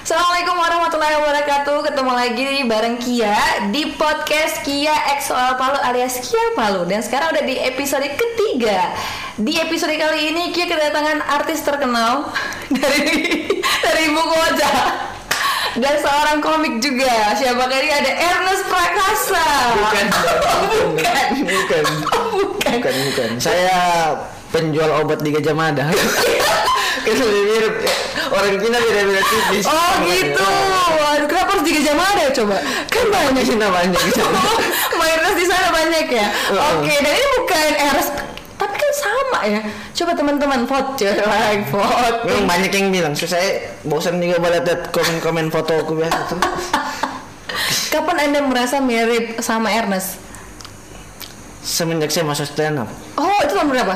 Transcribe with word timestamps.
Assalamualaikum 0.00 0.56
warahmatullahi 0.56 1.12
wabarakatuh. 1.20 1.76
Ketemu 1.92 2.12
lagi 2.16 2.48
bareng 2.64 2.96
Kia 3.04 3.36
Di 3.68 3.92
podcast 4.00 4.64
Kia 4.64 4.96
X 5.20 5.28
Soal 5.28 5.60
Palu 5.60 5.76
alias 5.76 6.24
Kia 6.24 6.56
Palu. 6.56 6.88
Dan 6.88 7.04
sekarang 7.04 7.36
udah 7.36 7.44
di 7.44 7.60
episode 7.60 8.08
ketiga. 8.08 8.96
Di 9.36 9.60
episode 9.60 9.92
kali 10.00 10.32
ini 10.32 10.56
Kia 10.56 10.72
kedatangan 10.72 11.20
artis 11.20 11.60
terkenal 11.60 12.32
Dari 12.80 13.12
dari 13.60 14.02
ibu 14.08 14.22
kota. 14.24 14.72
Dan 15.76 15.94
seorang 16.00 16.40
komik 16.40 16.80
juga. 16.80 17.36
Siapa 17.36 17.60
kali 17.68 17.92
ada 17.92 18.12
Ernest 18.24 18.64
Prakasa. 18.72 19.46
Bukan, 19.84 20.06
bukan. 20.16 21.28
Bukan, 21.44 21.84
bukan. 22.24 22.72
Bukan, 22.72 22.94
bukan. 23.04 23.30
Saya 23.36 24.16
penjual 24.48 24.88
obat 25.04 25.20
di 25.20 25.28
Gajah 25.28 25.52
Mada. 25.52 25.92
kan 27.00 27.14
lebih 27.16 27.44
mirip 27.48 27.74
orang 28.30 28.54
Cina 28.60 28.78
beda-beda 28.78 29.22
tipis. 29.24 29.64
oh 29.66 29.92
gitu 30.06 30.46
waduh 31.00 31.26
kenapa 31.26 31.50
harus 31.56 31.64
di 31.64 31.72
Gajah 31.76 31.96
Mada 31.96 32.26
coba 32.32 32.56
kan 32.92 33.04
banyak 33.08 33.44
Cina 33.44 33.66
banyak 33.72 34.00
mayoritas 35.00 35.34
di 35.36 35.46
sana 35.48 35.68
banyak 35.72 36.06
ya. 36.12 36.26
Oke, 36.76 36.94
dan 37.00 37.12
ini 37.16 37.26
bukan 37.40 37.72
Eros 37.92 38.08
tapi 38.60 38.76
kan 38.76 38.92
sama 38.92 39.40
ya. 39.48 39.60
Coba 39.96 40.12
teman-teman 40.12 40.68
vote, 40.68 41.00
coba 41.00 41.36
vote. 41.72 42.18
Memang 42.28 42.44
banyak 42.44 42.70
yang 42.76 42.92
bilang, 42.92 43.12
so 43.16 43.24
saya 43.24 43.72
bosan 43.88 44.20
juga 44.20 44.36
lihat 44.36 44.92
komen-komen 44.92 45.48
foto 45.48 45.80
aku 45.80 45.96
biasa 45.96 46.18
tuh. 46.28 46.36
Kapan 47.92 48.16
Anda 48.28 48.38
merasa 48.44 48.78
mirip 48.78 49.40
sama 49.40 49.72
Ernest? 49.72 50.20
Semenjak 51.60 52.08
saya 52.08 52.24
masuk 52.24 52.48
stand 52.48 52.80
up 52.80 52.88
Oh, 53.20 53.36
itu 53.44 53.52
tahun 53.52 53.68
berapa? 53.68 53.94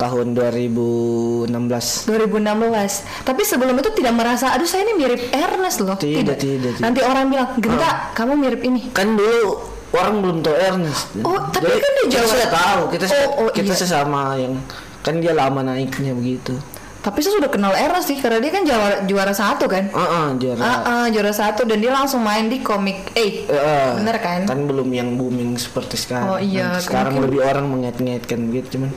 Tahun 0.00 0.32
2016. 0.32 2.08
2016. 2.08 3.04
Tapi 3.20 3.42
sebelum 3.44 3.76
itu 3.76 3.90
tidak 3.92 4.16
merasa, 4.16 4.50
aduh 4.50 4.64
saya 4.64 4.82
ini 4.82 4.96
mirip 4.96 5.20
Ernest 5.30 5.78
loh. 5.80 5.94
Tidak, 5.94 6.24
tidak, 6.34 6.72
tidak. 6.72 6.80
Nanti 6.80 7.00
orang 7.00 7.28
bilang, 7.28 7.48
"Genta, 7.56 8.10
kamu 8.12 8.32
mirip 8.34 8.60
ini." 8.62 8.88
Kan 8.90 9.14
dulu 9.14 9.60
orang 9.92 10.14
belum 10.18 10.36
tahu 10.40 10.56
Ernest. 10.56 11.12
Oh, 11.20 11.36
tapi 11.46 11.68
Jadi, 11.68 11.78
kan 11.78 11.90
dia 11.92 12.02
kita 12.02 12.14
Jawa. 12.16 12.30
sudah 12.30 12.48
tahu, 12.50 12.80
kita 12.88 13.04
Oh, 13.04 13.14
oh, 13.38 13.48
kita 13.52 13.72
iya. 13.72 13.78
sesama 13.78 14.20
yang 14.34 14.54
kan 15.00 15.14
dia 15.16 15.32
lama 15.32 15.60
naiknya 15.60 16.12
begitu. 16.12 16.56
Tapi 17.00 17.24
saya 17.24 17.32
sudah 17.34 17.48
kenal 17.48 17.72
Ernest 17.72 18.08
sih 18.08 18.20
karena 18.20 18.38
dia 18.38 18.52
kan 18.52 18.60
juara 18.60 18.96
juara 19.02 19.32
satu 19.32 19.64
kan. 19.66 19.88
Heeh, 19.88 20.26
juara. 20.36 20.60
Ah, 20.60 20.76
ah, 20.84 21.06
juara 21.08 21.32
satu 21.32 21.64
dan 21.64 21.80
dia 21.80 21.88
langsung 21.88 22.20
main 22.20 22.44
di 22.46 22.60
komik 22.60 23.16
eh 23.16 23.48
Eh, 23.48 23.90
bener 23.96 24.20
kan? 24.20 24.44
Kan 24.44 24.68
belum 24.68 24.88
yang 24.90 25.16
booming 25.16 25.56
seperti 25.56 25.96
sekarang. 25.96 26.28
Oh, 26.28 26.36
iya, 26.36 26.76
sekarang 26.76 27.16
mungkin- 27.16 27.32
lebih 27.32 27.40
orang 27.42 27.66
mengait-ngaitkan 27.66 28.40
gitu 28.50 28.76
cuman. 28.76 28.92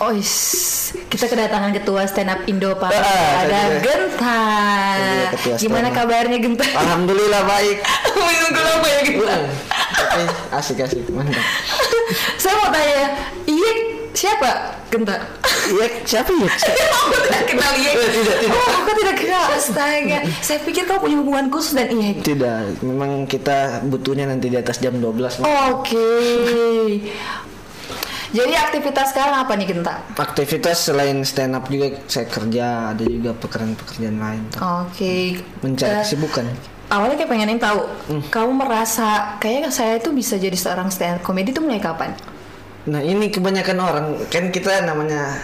Oh, 0.00 0.16
is. 0.16 0.96
kita 1.12 1.28
kedatangan 1.28 1.76
ketua 1.76 2.08
stand 2.08 2.32
up 2.32 2.40
Indo 2.48 2.72
Pak. 2.72 2.88
Ah, 2.88 3.44
Ada 3.44 3.84
Genta. 3.84 4.40
Gimana 5.60 5.92
kabarnya 5.92 6.40
Genta? 6.40 6.64
Alhamdulillah 6.64 7.44
baik. 7.44 7.84
Menunggu 8.16 8.60
lama 8.64 8.88
ya 8.88 9.00
Genta. 9.04 9.36
Tapi 9.92 10.22
asik-asik 10.56 11.04
mantap. 11.12 11.44
Saya 12.40 12.56
mau 12.56 12.72
tanya, 12.72 13.12
iya 13.44 13.70
siapa 14.16 14.80
Genta? 14.88 15.20
Iya, 15.68 15.86
siapa 16.08 16.32
ya? 16.32 16.48
aku 17.04 17.16
tidak 17.28 17.44
kenal 17.44 17.72
iya. 17.76 17.92
Tidak, 17.92 18.36
tidak. 18.40 18.56
Oh, 18.56 18.68
aku 18.80 18.90
tidak 19.04 19.16
kenal. 19.20 19.46
Astaga. 19.52 20.18
Saya 20.40 20.58
pikir 20.64 20.88
kau 20.88 20.96
punya 20.96 21.20
hubungan 21.20 21.52
khusus 21.52 21.76
dan 21.76 21.92
iya. 21.92 22.16
Tidak, 22.16 22.80
memang 22.80 23.28
kita 23.28 23.84
butuhnya 23.84 24.32
nanti 24.32 24.48
di 24.48 24.56
atas 24.56 24.80
jam 24.80 24.96
12 24.96 25.44
Mas. 25.44 25.48
Oke. 25.76 26.08
Jadi 28.30 28.54
aktivitas 28.54 29.10
sekarang 29.10 29.42
apa 29.42 29.52
nih 29.58 29.66
Genta? 29.66 30.06
Aktivitas 30.14 30.86
selain 30.86 31.18
stand 31.26 31.58
up 31.58 31.66
juga 31.66 31.98
saya 32.06 32.30
kerja, 32.30 32.94
ada 32.94 33.02
juga 33.02 33.34
pekerjaan-pekerjaan 33.34 34.16
lain. 34.16 34.42
Oke. 34.54 35.42
Mencari 35.60 35.90
Eh, 35.90 36.02
kesibukan. 36.06 36.46
Awalnya 36.90 37.16
kayak 37.18 37.30
pengen 37.30 37.58
tahu, 37.58 37.82
Hmm. 38.06 38.22
kamu 38.30 38.52
merasa 38.56 39.38
kayaknya 39.38 39.70
saya 39.70 39.98
itu 39.98 40.10
bisa 40.10 40.38
jadi 40.38 40.54
seorang 40.54 40.90
stand 40.90 41.18
up 41.18 41.22
comedy 41.22 41.50
itu 41.50 41.58
mulai 41.58 41.78
kapan? 41.78 42.14
Nah 42.86 42.98
ini 42.98 43.30
kebanyakan 43.30 43.78
orang 43.78 44.06
kan 44.26 44.48
kita 44.48 44.82
namanya 44.82 45.38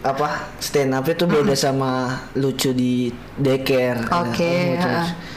apa 0.00 0.52
stand 0.56 0.92
up 0.92 1.04
itu 1.04 1.24
beda 1.24 1.52
sama 1.52 2.20
lucu 2.32 2.72
di 2.72 3.08
deker. 3.36 4.08
Oke, 4.08 4.76
Nah, 4.76 5.04
lucu. 5.04 5.35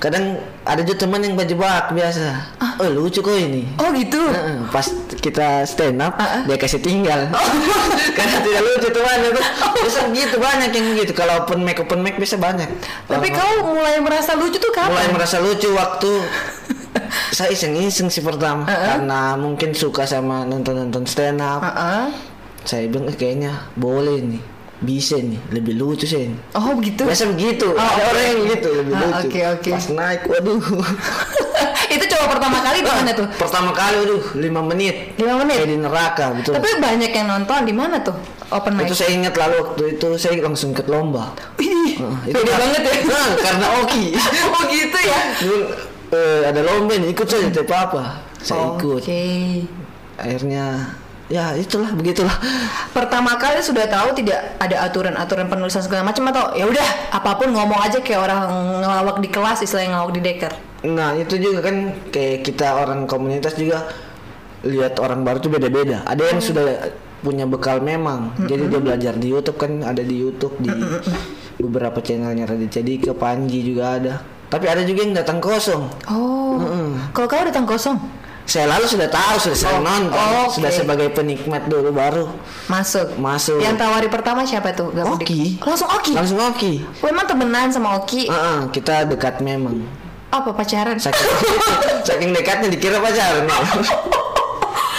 Kadang 0.00 0.24
ada 0.64 0.80
juga 0.80 1.04
teman 1.04 1.20
yang 1.20 1.36
bajebak 1.36 1.92
biasa. 1.92 2.56
Oh 2.80 2.88
lucu 2.88 3.20
kok 3.20 3.30
ini. 3.30 3.68
Oh 3.76 3.92
gitu. 3.92 4.16
Heeh, 4.16 4.64
pas 4.68 4.88
kita 5.14 5.62
stand 5.62 6.00
up 6.00 6.16
Ah, 6.16 6.40
ah. 6.40 6.42
dia 6.42 6.56
kasih 6.56 6.80
tinggal 6.80 7.28
karena 8.16 8.36
tidak 8.40 8.62
lucu 8.64 8.88
teman 8.88 9.20
itu 9.20 9.42
bisa 9.78 10.00
gitu 10.08 10.36
banyak 10.40 10.70
yang 10.72 10.86
gitu 10.96 11.12
kalau 11.12 11.44
open 11.44 11.60
mic 11.60 11.76
open 11.76 12.00
mic 12.00 12.16
bisa 12.16 12.34
banyak 12.34 12.64
Tapi 13.04 13.28
Orang- 13.28 13.36
kau 13.60 13.76
mulai 13.76 14.00
merasa 14.00 14.32
lucu 14.32 14.56
tuh 14.56 14.72
kapan? 14.72 14.88
mulai 14.88 15.08
merasa 15.12 15.36
lucu 15.38 15.68
waktu 15.70 16.24
saya 17.36 17.52
iseng-iseng 17.52 18.08
sih 18.08 18.24
pertama 18.24 18.64
karena 18.64 19.36
mungkin 19.36 19.76
suka 19.76 20.08
sama 20.08 20.42
nonton-nonton 20.42 21.04
stand 21.04 21.38
up 21.38 21.60
Heeh. 21.60 22.08
saya 22.64 22.88
bilang 22.88 23.04
"Eh, 23.06 23.14
kayaknya 23.14 23.52
boleh 23.76 24.24
nih 24.24 24.42
bisa 24.80 25.16
nih 25.16 25.36
lebih 25.50 25.74
lucu 25.74 26.04
sih 26.04 26.26
ini." 26.26 26.36
Oh 26.52 26.72
begitu. 26.72 27.04
biasa 27.04 27.24
begitu 27.30 27.68
ada 27.72 28.00
orang 28.06 28.24
yang 28.26 28.40
gitu 28.50 28.68
lebih 28.74 28.92
Ah, 28.92 29.00
lucu 29.02 29.26
oke, 29.26 29.40
oke. 29.54 29.70
pas 29.70 29.86
naik 29.90 30.20
waduh 30.24 30.60
itu 31.90 32.04
coba 32.06 32.24
pertama 32.30 32.58
kali 32.60 32.78
di 32.78 32.88
mana 32.88 33.10
tuh? 33.12 33.26
pertama 33.32 33.70
kali 33.70 33.94
waduh 33.98 34.22
lima 34.36 34.60
menit 34.62 34.96
Lima 35.16 35.34
menit? 35.38 35.56
kayak 35.58 35.68
di 35.68 35.78
neraka 35.78 36.24
betul 36.32 36.52
Tapi 36.54 36.68
banyak 36.78 37.10
yang 37.10 37.26
nonton 37.28 37.60
di 37.62 37.74
mana 37.74 37.96
tuh? 37.98 38.14
Open 38.50 38.74
mic. 38.74 38.86
itu 38.86 38.94
saya 38.96 39.10
ingat 39.12 39.34
lalu 39.36 39.54
waktu 39.60 39.82
itu 39.94 40.08
saya 40.16 40.34
langsung 40.38 40.70
ikut 40.70 40.86
lomba 40.86 41.34
Wih, 41.56 41.94
Heeh, 41.94 42.16
beda 42.28 42.42
kar- 42.44 42.58
banget 42.58 42.82
ya. 42.82 42.94
Nah, 43.04 43.30
karena 43.38 43.66
Oki 43.78 44.04
oh 44.54 44.62
gitu 44.66 44.98
ya. 45.00 45.18
Dulu, 45.38 45.58
eh, 46.10 46.40
ada 46.44 46.60
lomba 46.60 46.92
nih 46.94 47.08
ikut 47.10 47.26
saja 47.26 47.46
tidak 47.46 47.66
apa-apa 47.66 48.02
saya 48.38 48.74
ikut 48.74 49.02
Oke. 49.02 49.22
akhirnya 50.16 50.94
ya 51.30 51.54
itulah 51.54 51.94
begitulah. 51.94 52.34
Pertama 52.90 53.38
kali 53.38 53.62
sudah 53.62 53.86
tahu 53.86 54.18
tidak 54.18 54.58
ada 54.58 54.82
aturan-aturan 54.90 55.46
penulisan 55.46 55.80
segala 55.80 56.10
macam 56.10 56.26
atau 56.34 56.52
ya 56.58 56.66
udah 56.66 57.14
apa 57.14 57.38
pun 57.38 57.54
ngomong 57.54 57.78
aja 57.78 58.02
kayak 58.02 58.26
orang 58.26 58.50
ngelawak 58.82 59.16
di 59.22 59.28
kelas 59.30 59.62
istilahnya 59.62 59.96
ngelawak 59.96 60.14
di 60.18 60.22
deker. 60.26 60.52
nah 60.80 61.12
itu 61.12 61.36
juga 61.36 61.68
kan 61.68 61.92
kayak 62.08 62.40
kita 62.40 62.72
orang 62.72 63.04
komunitas 63.04 63.52
juga 63.52 63.84
lihat 64.64 64.96
orang 64.98 65.22
baru 65.22 65.38
tuh 65.38 65.52
beda-beda. 65.54 66.02
Ada 66.08 66.34
yang 66.34 66.40
sudah 66.42 66.66
punya 67.20 67.44
bekal 67.44 67.78
memang. 67.84 68.32
Jadi 68.48 68.66
dia 68.66 68.80
belajar 68.80 69.14
di 69.14 69.28
YouTube 69.30 69.60
kan 69.60 69.84
ada 69.84 70.00
di 70.00 70.16
YouTube 70.16 70.56
di 70.58 70.72
beberapa 71.60 72.00
channelnya 72.00 72.48
Raditya 72.48 72.82
Dika 72.82 73.12
Panji 73.12 73.60
juga 73.60 74.00
ada. 74.00 74.14
Tapi 74.50 74.66
ada 74.66 74.82
juga 74.82 75.06
yang 75.06 75.14
datang 75.14 75.38
kosong. 75.38 75.84
Oh. 76.10 76.58
Mm-mm. 76.58 77.12
Kalau 77.14 77.28
kau 77.28 77.44
datang 77.44 77.68
kosong 77.68 78.00
saya 78.50 78.66
lalu 78.66 78.82
sudah 78.84 79.06
tahu 79.06 79.34
sudah 79.40 79.54
saya 79.56 79.72
Oh, 79.72 79.80
nonton 79.80 80.10
oh, 80.12 80.42
oke. 80.44 80.58
sudah 80.58 80.70
sebagai 80.72 81.06
penikmat 81.08 81.62
dulu 81.64 81.94
baru 81.94 82.26
masuk. 82.66 83.14
masuk 83.16 83.62
Yang 83.62 83.78
tawari 83.78 84.08
pertama 84.08 84.42
siapa 84.42 84.74
tuh? 84.74 84.90
Gak 84.90 85.06
Oki. 85.08 85.54
Langsung 85.60 85.86
Oki. 85.88 86.12
langsung 86.12 86.40
Oki 86.40 86.82
Oh, 86.98 87.06
emang 87.06 87.24
temenan 87.24 87.70
sama 87.70 87.94
Oki? 87.96 88.26
Heeh, 88.26 88.58
kita 88.68 89.06
dekat 89.06 89.38
memang 89.38 89.86
Apa 90.28 90.50
pacaran? 90.50 90.98
saking 90.98 91.30
saking 92.08 92.30
dekatnya 92.32 92.68
dikira 92.68 92.98
pacaran 92.98 93.46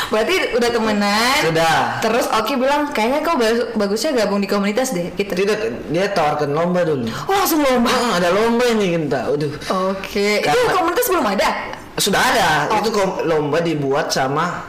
Berarti 0.08 0.36
udah 0.52 0.70
temenan. 0.70 1.40
sudah 1.42 1.76
Terus 2.00 2.28
Oki 2.30 2.56
bilang 2.56 2.88
kayaknya 2.90 3.20
kau 3.22 3.36
bagus- 3.36 3.72
bagusnya 3.74 4.12
gabung 4.14 4.40
di 4.40 4.48
komunitas 4.48 4.92
deh 4.92 5.08
gitu. 5.14 5.32
tidak 5.34 5.60
dia 5.88 6.08
tawarkan 6.10 6.52
lomba 6.52 6.84
dulu 6.84 7.08
Oh 7.26 7.36
langsung 7.38 7.60
lomba. 7.60 7.92
Ada 8.16 8.28
lomba 8.30 8.64
ini 8.70 8.96
kita 8.98 9.28
waduh 9.28 9.52
Oke. 9.92 10.40
Itu 10.40 10.48
Karena- 10.48 10.72
komunitas 10.74 11.08
belum 11.08 11.28
ada. 11.30 11.50
Sudah 11.94 12.22
ada 12.22 12.50
itu 12.78 12.90
kom- 12.90 13.24
lomba 13.24 13.60
dibuat 13.60 14.08
sama 14.08 14.64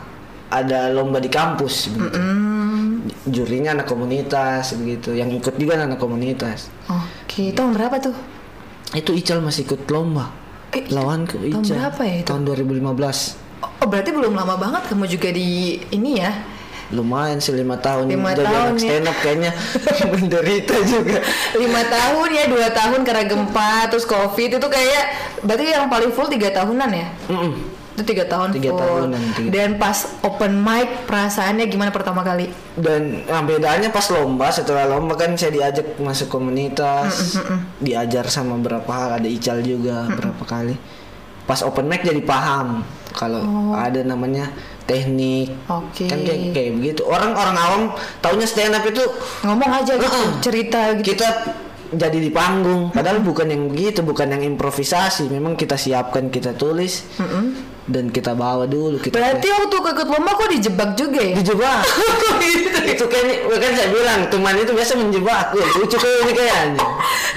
ada 0.48 0.88
lomba 0.88 1.16
di 1.16 1.26
kampus 1.26 1.88
begitu. 1.88 2.18
jurinya 3.24 3.72
anak 3.72 3.86
komunitas 3.86 4.74
begitu 4.74 5.12
yang 5.12 5.30
ikut 5.30 5.54
juga 5.54 5.78
anak 5.78 5.96
komunitas 5.96 6.68
Oke. 6.86 7.50
Tahun 7.50 7.72
berapa 7.72 7.96
tuh? 7.98 8.16
itu 8.92 9.10
Ical 9.10 9.40
masih 9.40 9.64
ikut 9.64 9.88
lomba 9.88 10.28
Eh, 10.70 10.84
lawanku 10.88 11.36
tahun 11.38 11.62
Ical 11.62 11.72
berapa 11.72 12.00
ya 12.02 12.14
itu? 12.18 12.26
tahun 12.26 12.42
2015 12.44 13.40
Oh 13.78 13.86
berarti 13.86 14.10
belum 14.10 14.32
lama 14.32 14.54
banget 14.56 14.82
kamu 14.86 15.06
juga 15.06 15.28
di 15.30 15.48
ini 15.88 16.18
ya? 16.18 16.32
Lumayan 16.92 17.36
sih 17.36 17.50
lima 17.50 17.74
tahun 17.74 18.06
Lima 18.06 18.32
tahun 18.32 18.46
anak 18.46 18.76
ya. 18.76 18.84
stand 18.84 19.06
up 19.06 19.16
kayaknya. 19.18 19.50
Menderita 20.12 20.76
juga. 20.82 21.18
Lima 21.54 21.82
tahun 21.82 22.28
ya 22.30 22.44
dua 22.46 22.68
tahun 22.68 23.00
karena 23.00 23.24
gempa 23.24 23.88
terus 23.88 24.04
covid 24.04 24.50
itu 24.52 24.68
kayak 24.68 25.04
berarti 25.40 25.64
yang 25.68 25.88
paling 25.88 26.10
full 26.10 26.28
tiga 26.28 26.52
tahunan 26.52 26.90
ya? 26.90 27.08
Mm-mm. 27.26 27.52
itu 27.92 28.08
tiga 28.08 28.24
tahun 28.24 28.52
Tiga 28.52 28.72
full. 28.72 28.80
tahunan, 28.80 29.20
tiga. 29.36 29.48
dan 29.52 29.70
pas 29.76 29.92
open 30.20 30.56
mic 30.56 31.04
perasaannya 31.04 31.64
gimana 31.66 31.88
pertama 31.88 32.20
kali? 32.20 32.48
Dan 32.72 33.20
nah, 33.24 33.40
bedanya 33.40 33.88
pas 33.88 34.08
lomba 34.08 34.48
setelah 34.48 34.88
lomba 34.88 35.12
kan 35.12 35.32
saya 35.34 35.52
diajak 35.52 35.96
masuk 35.96 36.28
komunitas 36.28 37.36
diajar 37.78 38.24
sama 38.28 38.56
berapa 38.56 38.88
hal 38.88 39.20
ada 39.20 39.28
Ical 39.28 39.60
juga 39.60 40.08
berapa 40.08 40.40
kali. 40.42 40.72
Pas 41.44 41.60
open 41.60 41.84
mic 41.84 42.00
jadi 42.00 42.20
paham 42.20 42.80
kalau 43.12 43.44
ada 43.74 44.00
namanya 44.00 44.48
teknik. 44.92 45.48
Oke. 45.72 46.04
kan 46.06 46.18
kayak, 46.20 46.40
kayak 46.52 46.72
begitu 46.76 47.02
orang 47.08 47.32
orang 47.32 47.56
awam 47.56 47.82
taunya 48.20 48.44
stand 48.44 48.76
up 48.76 48.84
itu 48.84 49.00
ngomong 49.42 49.70
aja 49.72 49.96
gitu 49.96 50.12
Heeh. 50.12 50.30
cerita 50.44 50.80
gitu 51.00 51.08
kita 51.16 51.28
jadi 51.92 52.18
di 52.18 52.30
panggung 52.32 52.88
padahal 52.88 53.20
bukan 53.20 53.52
yang 53.52 53.68
begitu 53.68 54.00
bukan 54.00 54.32
yang 54.32 54.42
improvisasi 54.56 55.28
memang 55.28 55.56
kita 55.56 55.76
siapkan 55.76 56.32
kita 56.32 56.56
tulis 56.56 57.04
dan 57.84 58.08
kita 58.08 58.32
bawa 58.32 58.62
dulu 58.64 58.94
kita 58.96 59.14
Berarti 59.14 59.46
waktu 59.48 59.74
ikut 59.74 60.06
lomba 60.06 60.30
kok 60.32 60.48
dijebak 60.48 60.90
juga 60.94 61.18
ya? 61.20 61.34
dijebak 61.34 61.82
itu 62.92 63.04
kan 63.04 63.24
kan 63.52 63.70
saya 63.72 63.88
bilang 63.88 64.20
teman 64.26 64.54
itu 64.54 64.70
biasa 64.70 64.92
menjebak 64.94 65.50
Wah, 65.50 65.68
lucu 65.76 65.96
kayak 65.96 66.18
ini 66.20 66.32
kayaknya 66.32 66.82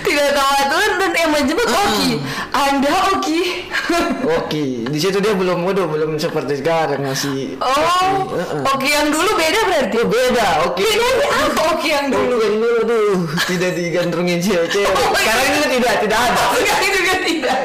Tidak 0.02 0.28
tahu 0.32 0.50
aturan 0.60 0.92
dan 0.96 1.12
yang 1.14 1.32
menjebak 1.32 1.66
Oki. 1.66 2.10
Anda 2.52 2.92
Oki. 3.12 3.40
oke 4.38 4.64
di 4.86 5.00
situ 5.00 5.18
dia 5.18 5.34
belum 5.34 5.62
waduh 5.62 5.86
belum 5.86 6.16
seperti 6.16 6.58
sekarang 6.58 7.02
masih 7.02 7.58
Oh, 7.58 8.30
Heeh. 8.32 8.62
Oki 8.68 8.90
yang 8.92 9.10
dulu 9.10 9.30
beda 9.34 9.60
berarti. 9.66 9.96
Oh, 9.98 10.08
beda 10.08 10.48
oke 10.66 10.82
Bedanya 10.82 11.28
apa 11.32 11.62
Oki 11.74 11.88
yang 11.90 12.08
dulu? 12.10 12.34
kan 12.36 12.52
dulu 12.54 12.80
tuh 12.84 13.08
tidak 13.48 13.72
digandrungin 13.74 14.38
cewek-cewek 14.40 14.94
Oh, 15.00 15.10
sekarang 15.16 15.46
itu 15.52 15.68
tidak 15.78 15.94
tidak 16.02 16.20
ada 16.22 16.44
Enggak 16.54 16.78
itu 16.80 16.90
juga 16.96 17.16
tidak. 17.20 17.60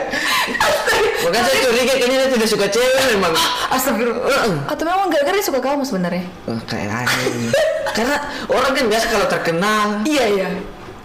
Makanya 1.20 1.44
saya 1.44 1.58
curiga 1.62 1.93
kayaknya 1.94 2.17
dia 2.25 2.28
tidak 2.32 2.49
suka 2.49 2.67
cewek 2.69 3.05
memang. 3.17 3.32
Astagfirullah. 3.69 4.43
Atau 4.69 4.84
memang 4.88 5.08
gara-gara 5.12 5.37
dia 5.37 5.44
suka 5.44 5.61
kamu 5.61 5.82
sebenarnya? 5.84 6.25
Oh, 6.49 6.61
kayak 6.64 7.05
aneh. 7.05 7.52
Karena 7.93 8.17
orang 8.49 8.72
kan 8.72 8.84
biasa 8.88 9.06
kalau 9.11 9.26
terkenal 9.28 9.87
Iya 10.06 10.25
iya. 10.31 10.49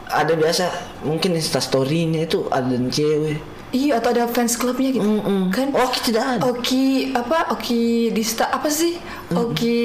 ada 0.08 0.34
biasa 0.38 0.66
mungkin 1.02 1.36
instastorynya 1.36 2.24
itu 2.24 2.48
ada 2.48 2.72
cewek. 2.88 3.42
Iya 3.76 4.00
atau 4.00 4.16
ada 4.16 4.24
fans 4.32 4.56
clubnya 4.56 4.96
gitu 4.96 5.04
Mm-mm. 5.04 5.52
kan? 5.52 5.68
Oh, 5.76 5.92
tidak 6.00 6.24
ada. 6.24 6.48
Oki 6.48 7.12
apa 7.12 7.52
Oki 7.52 8.08
Dista 8.16 8.48
apa 8.48 8.72
sih? 8.72 8.96
Oki 9.36 9.76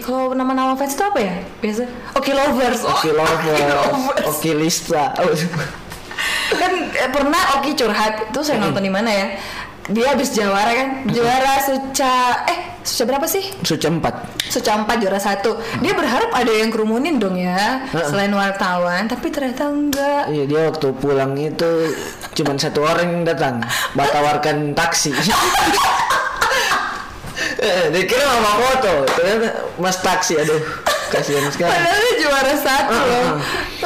kalau 0.00 0.32
nama-nama 0.32 0.72
fans 0.72 0.96
itu 0.96 1.04
apa 1.04 1.20
ya? 1.20 1.34
Biasa 1.60 1.84
Oki 2.16 2.32
lovers. 2.32 2.80
Oke 2.88 3.12
lover, 3.12 3.52
lovers. 3.52 4.24
oke 4.32 4.50
lista. 4.56 5.12
Kan 6.54 6.72
eh, 6.94 7.10
pernah 7.10 7.60
Oki 7.60 7.76
curhat 7.76 8.32
itu 8.32 8.40
saya 8.40 8.62
nonton 8.62 8.80
di 8.80 8.88
mana 8.88 9.10
ya? 9.12 9.26
Dia 9.92 10.16
habis 10.16 10.32
juara 10.32 10.72
kan? 10.72 10.88
Juara 11.12 11.60
Suca 11.60 12.48
eh 12.48 12.58
Suca 12.84 13.04
berapa 13.08 13.24
sih? 13.24 13.40
Suca 13.64 13.88
empat. 13.88 14.14
Suca 14.52 14.76
4 14.76 15.00
juara 15.00 15.16
satu. 15.16 15.56
Dia 15.80 15.96
berharap 15.96 16.28
ada 16.36 16.52
yang 16.52 16.68
kerumunin 16.68 17.16
dong 17.16 17.32
ya, 17.40 17.88
selain 17.88 18.28
wartawan, 18.36 19.08
tapi 19.08 19.32
ternyata 19.32 19.72
enggak. 19.72 20.28
Iya 20.28 20.44
dia 20.44 20.60
waktu 20.68 20.92
pulang 21.00 21.32
itu 21.40 21.96
cuma 22.36 22.52
satu 22.60 22.84
orang 22.84 23.08
yang 23.08 23.24
datang, 23.24 23.64
batawarkan 23.96 24.76
taksi. 24.76 25.16
Eh, 27.64 27.88
dia 27.90 28.04
kira 28.04 28.20
mama 28.28 28.60
foto, 28.60 29.08
ternyata 29.16 29.64
mas 29.80 29.96
taksi, 30.04 30.36
aduh 30.36 30.60
kasihan 31.08 31.48
sekali. 31.48 31.72
Padahal 31.72 31.96
dia 31.96 32.14
juara 32.20 32.54
satu 32.60 32.92
loh. 32.92 33.24
Ah, 33.24 33.32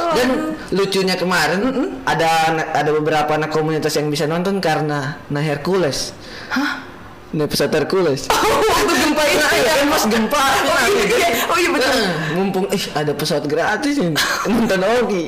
ah. 0.03 0.13
Dan 0.19 0.29
lucunya 0.69 1.17
kemarin 1.17 1.61
ada 2.05 2.29
ada 2.77 2.91
beberapa 2.93 3.33
anak 3.33 3.49
komunitas 3.53 3.97
yang 3.97 4.13
bisa 4.13 4.29
nonton 4.29 4.61
karena 4.61 5.17
nah 5.33 5.43
Hercules. 5.43 6.13
Hah? 6.53 6.85
Nah 7.29 7.45
pesawat 7.45 7.73
Hercules. 7.77 8.25
Waktu 8.73 8.95
gempa 9.05 9.23
itu 9.29 9.37
Nah, 9.39 9.53
ya? 9.53 9.61
iya 9.61 9.73
kan 9.81 9.87
pas 9.93 10.05
gempa. 10.09 10.45
Oh 10.65 10.81
iya, 10.89 11.03
iya. 11.09 11.29
oh 11.45 11.57
iya 11.61 11.71
betul. 11.73 11.93
Nah, 11.93 12.13
mumpung 12.37 12.67
ih 12.73 12.85
ada 12.97 13.13
pesawat 13.13 13.45
gratis 13.45 14.01
nih 14.01 14.13
nonton 14.53 14.81
Ogi. 14.81 15.25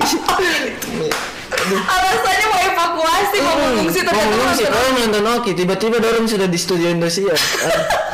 Alasannya 1.61 2.47
mau 2.49 2.61
evakuasi, 2.73 3.37
mau 3.45 3.57
mengungsi 3.61 4.01
ternyata 4.01 4.17
Mau 4.17 4.33
mengungsi, 4.33 4.63
oh 4.65 4.91
nonton 4.97 5.25
Ogi. 5.29 5.53
Tiba-tiba 5.53 5.97
dorong 6.01 6.25
sudah 6.25 6.49
di 6.49 6.59
studio 6.61 6.89
Indosiar. 6.89 7.37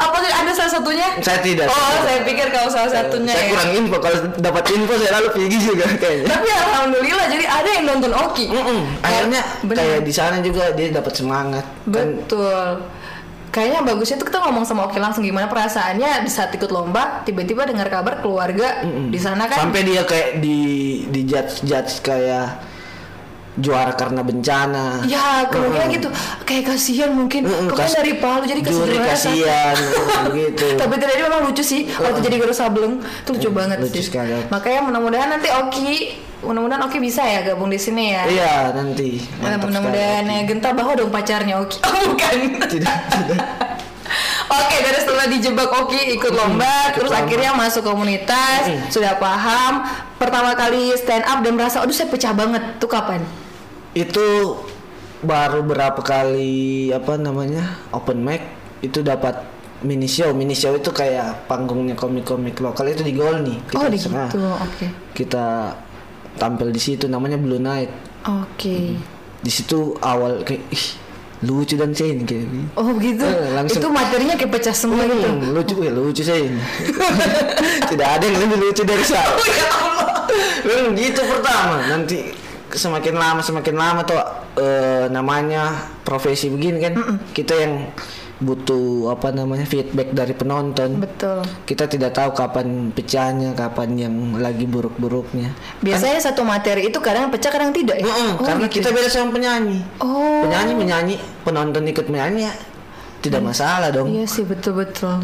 Apa 0.00 0.16
sih 0.24 0.32
ada 0.32 0.50
salah 0.56 0.72
satunya? 0.72 1.08
saya 1.20 1.38
tidak. 1.44 1.68
Oh, 1.68 1.96
saya 2.00 2.24
pikir 2.24 2.48
kalau 2.48 2.72
salah 2.72 2.88
satunya 2.88 3.36
saya 3.36 3.44
ya. 3.44 3.50
kurang 3.52 3.70
info. 3.76 3.96
Kalau 4.00 4.18
dapat 4.40 4.64
info 4.72 4.92
saya 4.96 5.10
lalu 5.20 5.28
pergi 5.36 5.58
juga 5.60 5.86
kayaknya. 6.00 6.26
Tapi 6.32 6.48
alhamdulillah 6.48 7.26
jadi 7.28 7.44
ada 7.44 7.68
yang 7.68 7.84
nonton 7.84 8.12
Oki. 8.16 8.46
Mm-mm. 8.48 8.80
Akhirnya 9.04 9.40
Bener. 9.60 9.76
kayak 9.76 10.00
di 10.08 10.12
sana 10.16 10.36
juga 10.40 10.72
dia 10.72 10.88
dapat 10.88 11.12
semangat. 11.12 11.64
Kan 11.84 11.92
Betul. 11.92 12.64
Kayaknya 13.50 13.80
bagusnya 13.82 14.16
tuh 14.16 14.30
kita 14.30 14.38
ngomong 14.46 14.62
sama 14.62 14.86
Oki 14.86 15.02
langsung 15.02 15.26
gimana 15.26 15.50
perasaannya 15.50 16.22
di 16.22 16.30
saat 16.30 16.54
ikut 16.54 16.70
lomba, 16.70 17.26
tiba-tiba 17.26 17.66
dengar 17.66 17.90
kabar 17.90 18.22
keluarga 18.22 18.86
di 18.86 19.18
sana 19.18 19.50
kan. 19.50 19.68
sampai 19.68 19.82
dia 19.82 20.06
kayak 20.06 20.38
di 20.38 20.58
di 21.10 21.26
judge 21.26 21.66
judge 21.66 21.98
kayak 22.00 22.62
juara 23.56 23.90
karena 23.92 24.22
bencana. 24.22 25.02
Ya, 25.04 25.42
kemungkinan 25.46 25.90
gitu. 25.90 26.08
Kayak 26.42 26.70
kasihan 26.70 27.10
mungkin. 27.10 27.44
Mm-mm, 27.44 27.66
Kok 27.66 27.76
kan 27.76 27.84
kas- 27.84 27.96
dari 27.96 28.12
Palu 28.16 28.44
jadi 28.44 28.60
kasih 28.60 28.78
Juri 28.78 28.94
juara 28.94 29.10
satu. 29.10 29.34
kasihan 29.34 29.76
begitu. 30.26 30.66
Tapi 30.80 30.94
tadi 30.96 31.12
dia 31.12 31.24
memang 31.24 31.42
lucu 31.44 31.62
sih 31.62 31.80
waktu 31.90 32.20
jadi 32.20 32.36
guru 32.36 32.52
sableng 32.52 32.94
itu 33.00 33.30
lucu 33.32 33.48
banget 33.50 33.76
lucu 33.78 33.98
sih. 33.98 34.06
sekali. 34.06 34.32
Makanya 34.46 34.80
mudah-mudahan 34.82 35.28
nanti 35.30 35.48
Oki, 35.50 35.90
mudah-mudahan 36.40 36.82
Oki 36.84 36.98
bisa 36.98 37.20
ya 37.20 37.42
gabung 37.42 37.68
di 37.68 37.76
sini 37.76 38.12
ya. 38.12 38.22
Iya 38.24 38.54
nanti. 38.72 39.18
Mudah-mudahan 39.40 40.24
ya 40.24 40.40
Genta 40.44 40.70
bawa 40.70 40.94
dong 40.94 41.10
pacarnya 41.10 41.58
Oki. 41.58 41.78
Oh, 41.90 42.02
bukan. 42.08 42.36
Tidak, 42.64 42.96
tidak. 43.10 43.40
Oke, 44.50 44.76
dari 44.82 44.98
setelah 44.98 45.26
dijebak 45.30 45.70
Oki 45.70 46.18
ikut 46.18 46.32
lomba, 46.34 46.90
terus 46.90 47.14
lomba. 47.14 47.22
akhirnya 47.22 47.50
masuk 47.54 47.86
komunitas, 47.86 48.66
Mm. 48.66 48.90
sudah 48.90 49.14
paham. 49.14 49.86
Pertama 50.18 50.58
kali 50.58 50.90
stand 50.98 51.22
up 51.22 51.38
dan 51.40 51.54
merasa, 51.54 51.78
aduh 51.78 51.94
saya 51.94 52.10
pecah 52.10 52.34
banget. 52.34 52.82
Tuh 52.82 52.90
kapan? 52.90 53.22
Itu 53.94 54.58
baru 55.20 55.60
berapa 55.62 56.00
kali 56.00 56.88
apa 56.90 57.20
namanya 57.20 57.76
open 57.92 58.24
mic 58.24 58.40
itu 58.80 59.04
dapat 59.04 59.36
mini 59.84 60.08
show 60.08 60.32
mini 60.32 60.56
show 60.56 60.72
itu 60.72 60.88
kayak 60.88 61.44
panggungnya 61.44 61.92
komik-komik 61.92 62.56
lokal 62.56 62.88
itu 62.88 63.04
di 63.04 63.12
Golni 63.12 63.60
oh, 63.76 63.84
di 63.88 64.00
gitu. 64.00 64.40
Oke. 64.40 64.88
kita 65.12 65.76
tampil 66.40 66.72
di 66.72 66.80
situ 66.80 67.04
namanya 67.04 67.36
Blue 67.36 67.60
Night 67.60 67.92
Oke. 68.24 68.96
di 69.44 69.50
situ 69.52 69.92
awal 70.00 70.40
kayak 70.40 70.72
ih 70.72 70.86
lucu 71.40 71.72
dan 71.72 71.96
ini 71.96 72.24
kayak 72.28 72.44
gini. 72.44 72.64
Oh 72.76 72.92
begitu. 72.92 73.24
Eh, 73.24 73.56
langsung. 73.56 73.80
Itu 73.80 73.88
materinya 73.88 74.34
kayak 74.36 74.52
pecah 74.52 74.76
semua 74.76 75.08
gitu. 75.08 75.24
Hmm, 75.24 75.56
lucu 75.56 75.74
ya 75.80 75.92
lucu 75.92 76.20
ini 76.20 76.60
tidak 77.90 78.08
ada 78.20 78.24
yang 78.28 78.36
lebih 78.44 78.58
lucu 78.60 78.82
dari 78.84 79.04
saya 79.04 79.24
Oh 79.24 79.40
ya 79.48 79.68
Allah. 79.72 80.08
Hmm, 80.60 80.88
gitu 80.92 81.20
pertama 81.24 81.76
nanti 81.88 82.18
semakin 82.70 83.14
lama 83.16 83.40
semakin 83.40 83.74
lama 83.74 84.00
tuh 84.04 84.20
eh, 84.60 85.08
namanya 85.08 85.90
profesi 86.04 86.52
begini 86.52 86.78
kan 86.78 86.94
kita 87.32 87.54
yang 87.56 87.88
butuh 88.40 89.12
apa 89.12 89.30
namanya 89.30 89.68
feedback 89.68 90.16
dari 90.16 90.32
penonton 90.32 90.96
Betul. 90.96 91.44
kita 91.68 91.84
tidak 91.84 92.16
tahu 92.16 92.32
kapan 92.32 92.88
pecahnya 92.88 93.52
kapan 93.52 94.00
yang 94.00 94.14
lagi 94.40 94.64
buruk-buruknya 94.64 95.52
Biasanya 95.84 96.24
satu 96.24 96.40
materi 96.40 96.88
itu 96.88 96.96
kadang 96.98 97.28
pecah 97.28 97.52
kadang 97.52 97.68
tidak 97.70 98.00
ya. 98.00 98.08
Mm-mm, 98.08 98.40
Oh, 98.40 98.48
karena 98.48 98.64
gitu. 98.66 98.80
kita 98.80 98.88
beda 98.90 99.08
sama 99.08 99.36
penyanyi 99.36 99.84
Oh. 100.00 100.40
penyanyi 100.40 100.72
menyanyi 100.72 101.16
penonton 101.44 101.84
ikut 101.84 102.08
menyanyi 102.08 102.48
ya 102.48 102.54
tidak 103.20 103.44
masalah 103.44 103.92
dong 103.92 104.08
Iya 104.08 104.24
sih 104.24 104.48
betul 104.48 104.80
betul. 104.80 105.20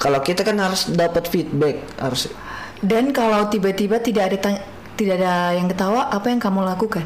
kalau 0.00 0.24
kita 0.24 0.40
kan 0.40 0.56
harus 0.56 0.88
dapat 0.88 1.28
feedback 1.28 1.84
harus 2.00 2.32
Dan 2.76 3.12
kalau 3.12 3.48
tiba-tiba 3.48 4.00
tidak 4.00 4.32
ada 4.32 4.60
tidak 4.96 5.14
ada 5.16 5.52
yang 5.52 5.64
ketawa, 5.64 6.08
apa 6.08 6.28
yang 6.28 6.36
kamu 6.36 6.60
lakukan? 6.62 7.04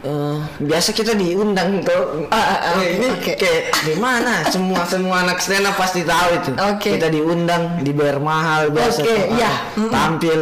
Eh, 0.00 0.38
biasa 0.58 0.90
kita 0.90 1.12
diundang 1.12 1.84
tuh. 1.84 2.24
Ah, 2.28 2.72
Eh, 2.80 2.96
ini 2.96 3.06
oke. 3.10 3.36
kayak 3.36 3.84
di 3.84 3.94
mana? 3.94 4.40
Semua 4.46 4.80
semua 4.82 5.20
anak 5.20 5.36
stand 5.38 5.62
up 5.62 5.76
pasti 5.76 6.00
tahu 6.02 6.28
itu. 6.34 6.50
Oke. 6.56 6.96
Kita 6.96 7.06
diundang, 7.06 7.84
dibayar 7.84 8.16
mahal 8.16 8.72
biasa 8.72 9.04
Oke, 9.04 9.12
tuh, 9.12 9.36
iya. 9.36 9.44
ah, 9.46 9.56
Mm-mm. 9.76 9.92
tampil. 9.92 10.40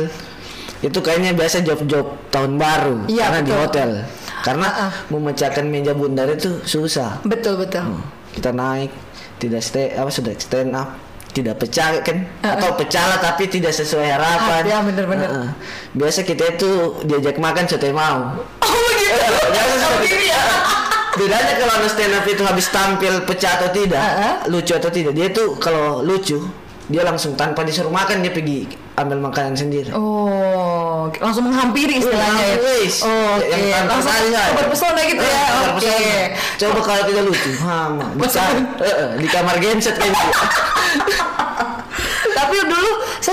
Itu 0.79 1.03
kayaknya 1.03 1.35
biasa 1.35 1.59
job-job 1.61 2.07
tahun 2.31 2.55
baru 2.55 3.11
Iya, 3.11 3.25
karena 3.27 3.41
di 3.41 3.51
betul. 3.51 3.59
hotel. 3.61 3.91
Karena 4.39 4.69
Ah, 4.69 4.83
ah. 4.87 4.91
memecahkan 5.11 5.65
meja 5.67 5.91
bundar 5.91 6.31
itu 6.31 6.63
susah. 6.63 7.19
Betul 7.27 7.59
betul. 7.59 7.99
Kita 8.31 8.55
naik, 8.55 8.95
tidak 9.37 9.59
stay 9.59 9.91
apa 9.91 10.07
sudah 10.09 10.39
stand 10.39 10.71
up, 10.71 10.95
tidak 11.29 11.59
pecah 11.59 11.99
kan 11.99 12.23
Ah, 12.41 12.55
atau 12.55 12.79
pecah 12.79 13.05
lah 13.05 13.19
tapi 13.19 13.51
tidak 13.51 13.75
sesuai 13.75 14.07
harapan. 14.07 14.63
Ah, 14.63 14.63
iya, 14.65 14.79
bener-bener. 14.81 15.27
Ah, 15.27 15.39
ah. 15.43 15.51
Biasa 15.91 16.23
kita 16.23 16.55
itu 16.55 16.71
diajak 17.03 17.35
makan 17.37 17.67
sudah 17.67 17.91
mau. 17.91 18.19
Biasa 18.79 19.73
Oh, 19.75 19.79
seperti- 19.81 20.09
gini 20.09 20.27
ya. 20.27 20.43
Bedanya 21.11 21.55
kalau 21.57 21.73
anak 21.75 21.91
stand 21.91 22.15
up 22.15 22.25
itu 22.25 22.43
habis 22.43 22.67
tampil 22.69 23.15
pecah 23.23 23.59
atau 23.59 23.69
tidak, 23.71 23.99
Ah, 23.99 24.15
ah. 24.15 24.35
lucu 24.47 24.71
atau 24.71 24.87
tidak, 24.89 25.13
dia 25.13 25.27
tuh 25.29 25.59
kalau 25.59 25.99
lucu 26.01 26.39
dia 26.87 27.03
langsung 27.03 27.35
tanpa 27.35 27.61
disuruh 27.63 27.91
makan 27.91 28.23
dia 28.23 28.31
pergi 28.31 28.65
ambil 28.95 29.19
makanan 29.21 29.53
sendiri. 29.53 29.91
Oh, 29.93 31.11
langsung 31.13 31.45
menghampiri 31.45 31.99
istilahnya 31.99 32.39
ya. 32.41 32.49
Iya, 32.49 32.59
wis. 32.81 32.95
Oh, 33.03 33.37
Oke, 33.37 33.45
Yang 33.47 33.61
tanpa 33.77 33.93
langsung 33.93 34.11
tali, 34.11 34.29
ya. 34.31 34.45
berpesona 34.55 35.01
gitu 35.05 35.21
ya. 35.21 35.29
Eh, 35.29 35.51
Oke. 35.69 35.85
terpesona. 35.85 36.57
Coba 36.57 36.79
kalau 36.81 37.03
tidak 37.05 37.25
lucu, 37.27 37.51
hama. 37.67 38.07
Bisa 38.15 38.41
Pesona. 38.41 38.61
eh, 38.79 38.95
eh, 38.95 39.11
di 39.19 39.27
kamar 39.29 39.57
genset 39.59 39.95
dulu 39.95 40.15
saya 40.17 41.28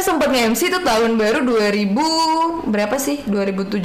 sempat 0.06 0.30
nge-MC 0.30 0.70
itu 0.70 0.80
tahun 0.86 1.18
baru 1.18 1.42
2000 1.42 2.70
berapa 2.70 2.96
sih? 3.02 3.26
2017 3.26 3.82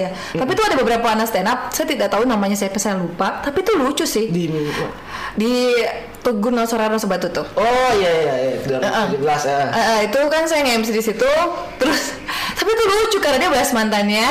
ya. 0.00 0.08
Tapi 0.32 0.50
itu 0.56 0.62
ada 0.64 0.76
beberapa 0.80 1.04
anak 1.12 1.28
stand 1.28 1.44
up. 1.44 1.68
Saya 1.68 1.84
tidak 1.84 2.08
tahu 2.08 2.24
namanya 2.24 2.56
saya 2.56 2.72
lupa. 2.96 3.44
Tapi 3.44 3.60
itu 3.60 3.72
lucu 3.76 4.04
sih. 4.08 4.32
di 4.32 4.48
Di 5.36 5.76
Tugu 6.24 6.48
Nosorano 6.48 6.96
Sebatu 6.96 7.28
tuh. 7.30 7.46
Oh 7.54 7.90
iya 7.94 8.10
iya 8.10 8.34
iya, 8.58 9.12
2017 9.12 9.44
ya. 9.44 9.60
Eh, 9.70 9.78
eh, 9.78 9.98
itu 10.08 10.18
kan 10.32 10.48
saya 10.48 10.64
nge-MC 10.64 10.88
di 10.90 11.02
situ. 11.04 11.30
Terus 11.76 12.16
tapi 12.58 12.70
itu 12.72 12.84
lucu 12.88 13.18
karena 13.20 13.38
dia 13.46 13.50
bahas 13.52 13.70
mantannya. 13.76 14.28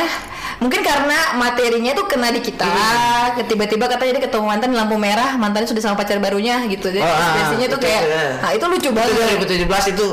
Mungkin 0.58 0.82
karena 0.82 1.38
materinya 1.38 1.94
tuh 1.94 2.10
kena 2.10 2.34
di 2.34 2.42
kita. 2.42 2.66
Iya. 2.66 3.46
Tiba-tiba 3.46 3.86
katanya 3.86 4.18
dia 4.18 4.24
ketemu 4.26 4.46
mantan 4.50 4.74
di 4.74 4.78
lampu 4.78 4.98
merah, 4.98 5.38
mantannya 5.38 5.70
sudah 5.70 5.86
sama 5.86 5.96
pacar 6.02 6.18
barunya 6.18 6.66
gitu. 6.66 6.90
Jadi 6.90 7.06
Oh, 7.06 7.06
ah, 7.06 7.14
ekspresinya 7.14 7.68
tuh 7.70 7.78
betul, 7.78 7.90
kayak, 7.94 8.04
ya. 8.10 8.26
nah 8.42 8.52
itu 8.58 8.66
lucu 8.66 8.90
Itu 8.90 8.98
banget. 8.98 9.38
2017 9.70 9.94
itu 9.94 10.06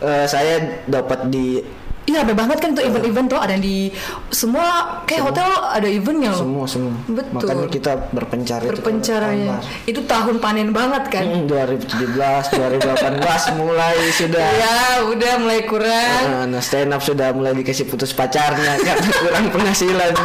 eh, 0.00 0.24
saya 0.24 0.54
dapat 0.84 1.28
di 1.28 1.60
Iya, 2.00 2.26
rame 2.26 2.34
banget 2.34 2.58
kan 2.58 2.74
tuh 2.74 2.82
event-event 2.82 3.28
tuh 3.28 3.38
ada 3.38 3.54
di 3.54 3.86
semua 4.30 4.66
kayak 5.06 5.30
hotel 5.30 5.46
ada 5.46 5.86
eventnya 5.86 6.34
loh. 6.34 6.42
semua 6.42 6.64
semua. 6.66 6.96
Betul. 7.06 7.30
Makanya 7.38 7.66
kita 7.70 7.92
berpencar 8.10 8.58
itu 8.58 8.70
Berpencar 8.72 9.20
kalau 9.20 9.36
ya. 9.36 9.46
gambar. 9.46 9.62
Itu 9.86 10.00
tahun 10.08 10.36
panen 10.42 10.68
banget 10.72 11.04
kan. 11.06 11.22
Hmm, 11.22 11.46
2017, 11.46 12.10
2018 12.50 13.54
mulai 13.62 13.94
sudah 14.10 14.42
Ya, 14.42 14.78
udah 15.06 15.32
mulai 15.38 15.60
kurang. 15.62 16.20
Nah, 16.26 16.44
nah, 16.50 16.58
stand 16.58 16.90
up 16.90 16.98
sudah 16.98 17.30
mulai 17.30 17.54
dikasih 17.54 17.86
putus 17.86 18.10
pacarnya 18.10 18.74
karena 18.82 19.08
kurang 19.14 19.44
penghasilan. 19.54 20.10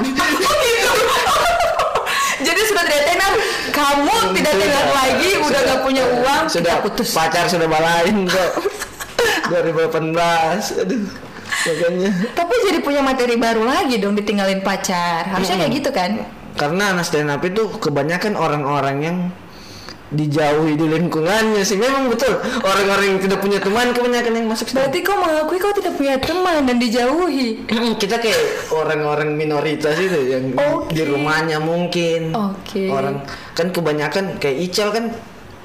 Jadi 2.38 2.62
sudah 2.62 2.84
tidak 2.84 3.04
tenar, 3.06 3.32
kamu 3.70 4.16
tidak 4.34 4.54
tenar 4.56 4.86
lagi, 4.92 5.30
udah 5.40 5.60
nggak 5.62 5.80
punya 5.82 6.04
uang, 6.14 6.44
sudah 6.46 6.74
kita 6.74 6.84
putus. 6.84 7.10
pacar 7.12 7.46
sudah 7.46 7.66
balain 7.66 8.26
kok. 8.26 8.52
2018. 9.50 10.82
Aduh. 10.84 11.06
Makanya 11.46 12.12
Tapi 12.34 12.54
jadi 12.68 12.80
punya 12.82 13.02
materi 13.06 13.38
baru 13.38 13.64
lagi 13.64 14.02
dong 14.02 14.18
ditinggalin 14.18 14.66
pacar. 14.66 15.30
Harusnya 15.30 15.62
kayak 15.62 15.74
gitu 15.78 15.92
kan? 15.94 16.12
karena 16.56 16.96
anak 16.96 17.06
stand 17.06 17.28
up 17.28 17.44
itu 17.44 17.68
kebanyakan 17.84 18.40
orang-orang 18.40 18.98
yang 19.04 19.18
dijauhi 20.06 20.78
di 20.78 20.86
lingkungannya 20.86 21.66
sih 21.66 21.82
memang 21.82 22.08
betul 22.08 22.38
orang-orang 22.62 23.18
yang 23.18 23.20
tidak 23.26 23.42
punya 23.42 23.58
teman 23.60 23.90
kebanyakan 23.92 24.34
yang 24.38 24.48
masuk 24.48 24.70
stand 24.72 24.88
up. 24.88 24.94
Berarti 24.94 25.00
kau 25.04 25.18
mengakui 25.20 25.58
kau 25.60 25.74
tidak 25.76 25.94
punya 26.00 26.16
teman 26.22 26.64
dan 26.64 26.78
dijauhi. 26.80 27.48
kita 28.02 28.16
kayak 28.24 28.42
orang-orang 28.72 29.36
minoritas 29.36 30.00
itu 30.00 30.20
yang 30.32 30.56
Oke. 30.56 30.96
di 30.96 31.04
rumahnya 31.04 31.58
mungkin 31.60 32.32
Oke. 32.32 32.88
orang 32.88 33.28
kan 33.58 33.68
kebanyakan 33.76 34.40
kayak 34.40 34.58
Ical 34.72 34.96
kan 34.96 35.12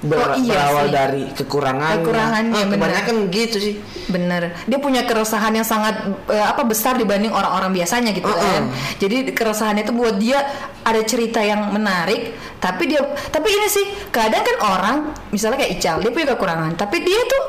ber- 0.01 0.19
Oh, 0.23 0.37
iya 0.37 0.53
berawal 0.55 0.85
sih. 0.85 0.93
dari 0.93 1.23
kekurangannya, 1.31 2.01
Kekurangannya, 2.01 2.61
benar. 2.63 2.73
kebanyakan 2.73 3.15
gitu 3.29 3.57
sih 3.59 3.75
Bener, 4.07 4.43
dia 4.65 4.77
punya 4.77 5.03
keresahan 5.03 5.53
yang 5.53 5.63
sangat 5.63 6.01
eh, 6.27 6.41
apa 6.43 6.63
besar 6.63 6.95
dibanding 6.95 7.31
orang-orang 7.31 7.71
biasanya 7.73 8.11
gitu 8.11 8.27
Uh-uh. 8.27 8.35
kan. 8.35 8.63
Jadi 8.97 9.31
keresahannya 9.31 9.83
itu 9.83 9.93
buat 9.93 10.17
dia 10.17 10.41
ada 10.81 11.01
cerita 11.03 11.39
yang 11.39 11.71
menarik, 11.71 12.33
tapi 12.57 12.87
dia 12.87 13.01
tapi 13.27 13.49
ini 13.49 13.67
sih 13.67 13.85
kadang 14.09 14.41
kan 14.41 14.57
orang 14.63 14.97
misalnya 15.29 15.59
kayak 15.59 15.77
Ical, 15.77 15.97
dia 15.99 16.11
punya 16.11 16.29
kekurangan, 16.29 16.75
tapi 16.75 17.01
dia 17.01 17.21
tuh 17.23 17.43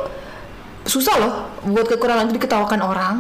susah 0.83 1.15
loh 1.15 1.33
buat 1.63 1.87
kekurangan 1.87 2.25
itu 2.25 2.35
diketawakan 2.35 2.79
orang, 2.79 3.13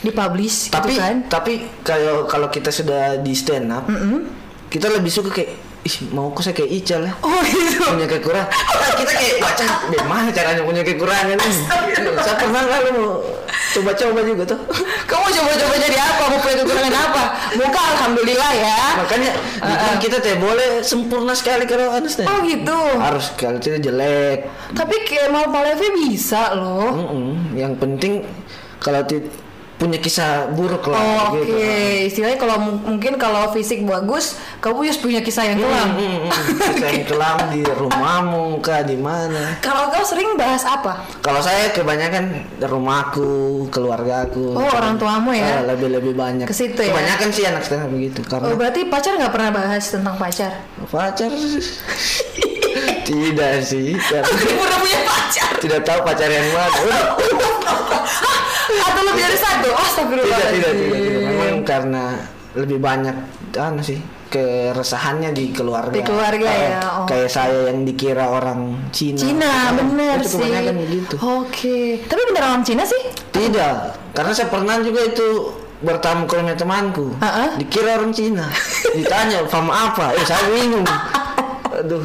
dipublish 0.00 0.66
tapi 0.68 0.90
gitu 0.90 1.00
kan. 1.00 1.16
tapi 1.28 1.52
kalau 1.80 2.24
kalau 2.24 2.48
kita 2.48 2.70
sudah 2.70 3.18
di 3.18 3.32
stand 3.32 3.68
up 3.68 3.86
kita 4.66 4.88
lebih 4.88 5.08
suka 5.08 5.30
kayak 5.30 5.52
ih 5.82 5.96
mau 6.10 6.30
kok 6.30 6.42
saya 6.42 6.54
kayak 6.54 6.70
Ical 6.76 7.02
ya 7.02 7.12
Oh 7.20 7.42
gitu. 7.42 7.82
punya 7.84 8.06
kekurangan 8.06 8.46
Nah, 8.72 8.90
kita 8.94 9.12
kayak 9.12 9.36
baca 9.38 9.64
gimana 9.88 10.28
caranya 10.30 10.62
punya 10.62 10.82
kekurangan 10.82 11.34
ini 11.34 11.50
saya 12.16 12.36
pernah 12.36 12.62
lalu 12.64 12.88
mau 12.94 13.10
coba-coba 13.72 14.20
juga 14.22 14.42
tuh 14.46 14.60
Kamu 15.02 15.26
coba-coba 15.28 15.74
jadi 15.76 15.98
apa? 15.98 16.22
Mau 16.24 16.38
punya 16.38 16.56
kekurangan 16.60 16.94
apa? 16.94 17.22
Muka 17.52 17.80
alhamdulillah 17.90 18.50
ya. 18.54 18.78
makanya 18.96 19.30
dibilang 19.56 19.98
kita 19.98 20.16
teh 20.18 20.34
boleh 20.36 20.70
sempurna 20.80 21.32
sekali 21.32 21.64
kalau 21.64 21.90
stand 22.06 22.26
Oh 22.26 22.38
gitu. 22.42 22.78
harus 22.96 23.34
kalau 23.34 23.58
tidak 23.58 23.82
jelek 23.82 24.46
Tapi 24.72 24.96
Kemal 25.02 25.50
Palevi 25.50 25.88
bisa 25.98 26.54
loh. 26.54 26.94
Mm-mm. 26.94 27.54
yang 27.54 27.74
penting 27.74 28.22
kalau 28.78 29.02
ti- 29.02 29.26
punya 29.82 29.98
kisah 29.98 30.30
buruk 30.48 30.86
lah 30.86 30.94
Oh, 30.94 31.34
Oke, 31.34 31.42
gitu. 31.42 31.58
istilahnya 32.06 32.38
kalau 32.38 32.56
mu- 32.56 32.82
mungkin 32.86 33.18
kalau 33.18 33.50
fisik 33.50 33.82
bagus, 33.82 34.38
kamu 34.58 34.86
harus 34.86 34.94
punya 34.96 35.18
kisah 35.18 35.42
yang 35.44 35.58
kelam. 35.58 35.88
Mm, 35.90 35.98
mm, 35.98 36.18
mm. 36.22 36.30
Kisah 36.70 36.90
yang 36.92 37.04
kelam 37.04 37.36
di 37.50 37.60
rumahmu 37.66 38.42
kah 38.60 38.80
di 38.80 38.94
mana 38.94 39.58
Kalau 39.58 39.90
kau 39.90 40.00
sering 40.00 40.34
bahas 40.34 40.62
apa? 40.62 41.02
kalau 41.18 41.38
saya 41.38 41.70
kebanyakan 41.70 42.30
rumahku 42.62 43.26
keluargaku 43.68 44.54
Oh, 44.54 44.70
orang 44.70 44.94
tuamu 44.96 45.32
ya? 45.32 45.66
Lebih 45.66 45.88
lebih 45.92 46.14
banyak 46.14 46.46
Ke 46.46 46.54
situ 46.54 46.78
ya? 46.78 46.94
kebanyakan 46.94 47.28
sih 47.28 47.44
anak 47.44 47.66
up 47.66 47.82
begitu 47.88 48.22
Oh, 48.22 48.26
karena 48.30 48.54
berarti 48.54 48.80
pacar 48.86 49.18
nggak 49.18 49.32
pernah 49.32 49.50
bahas 49.50 49.82
tentang 49.84 50.14
pacar? 50.14 50.62
pacar 50.86 51.30
tidak 53.02 53.54
sih 53.62 53.98
Udah 54.62 54.78
punya 54.78 55.00
pacar? 55.02 55.50
tidak 55.58 55.80
tahu 55.82 55.98
pacar 56.02 56.28
yang 56.28 56.46
mana. 56.48 56.96
Atau 58.78 59.02
lebih 59.02 59.22
dari 59.22 59.36
satu? 59.36 59.68
Oh, 59.70 59.88
tidak 59.88 60.24
tidak 60.24 60.50
tidak, 60.50 60.72
tidak. 60.72 61.20
Memang 61.28 61.54
karena 61.62 62.04
lebih 62.52 62.78
banyak 62.78 63.16
anu 63.54 63.80
sih 63.80 64.00
keresahannya 64.26 65.30
di 65.30 65.52
keluarga 65.52 65.92
Di 65.92 66.00
keluarga 66.00 66.44
Ah, 66.44 66.56
ya, 66.56 66.80
oh. 66.94 67.04
kayak 67.04 67.28
saya 67.28 67.68
yang 67.68 67.84
dikira 67.84 68.24
orang 68.26 68.80
Cina 68.88 69.20
Cina, 69.20 69.52
bener 69.72 70.16
itu 70.18 70.40
sih. 70.40 70.52
begitu 70.74 71.14
Oke, 71.20 72.00
tapi 72.02 72.22
bener 72.26 72.42
orang 72.42 72.64
Cina 72.64 72.82
sih? 72.82 73.00
tidak 73.28 73.92
karena 74.12 74.32
saya 74.32 74.48
pernah 74.48 74.76
juga 74.78 75.00
itu 75.02 75.52
bertamu 75.78 76.24
ke 76.24 76.34
rumah 76.34 76.54
temanku 76.54 77.12
Ha-ha. 77.18 77.56
dikira 77.56 77.96
orang 77.96 78.12
Cina 78.12 78.48
ditanya 78.90 79.44
fama 79.48 79.90
apa 79.90 80.12
eh 80.12 80.22
saya 80.22 80.44
bingung 80.48 80.84
aduh 81.80 82.04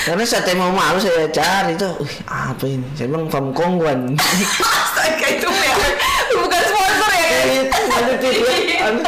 karena 0.00 0.24
saya 0.24 0.54
mau 0.56 0.72
malu 0.72 0.96
saya 0.96 1.28
cari 1.28 1.76
tuh 1.76 1.92
"Wih, 2.00 2.16
apa 2.24 2.64
ini? 2.64 2.86
Saya 2.96 3.06
bilang 3.12 3.28
fam 3.28 3.52
kongguan 3.52 4.16
Astaga, 4.16 5.26
itu 5.28 5.48
ya. 5.48 5.74
Bukan 6.40 6.60
sponsor 6.64 7.10
ya, 7.12 7.28
guys? 7.28 7.46
itu 8.10 8.28
itu 8.30 8.42
itu, 8.46 8.76
anu, 8.80 9.00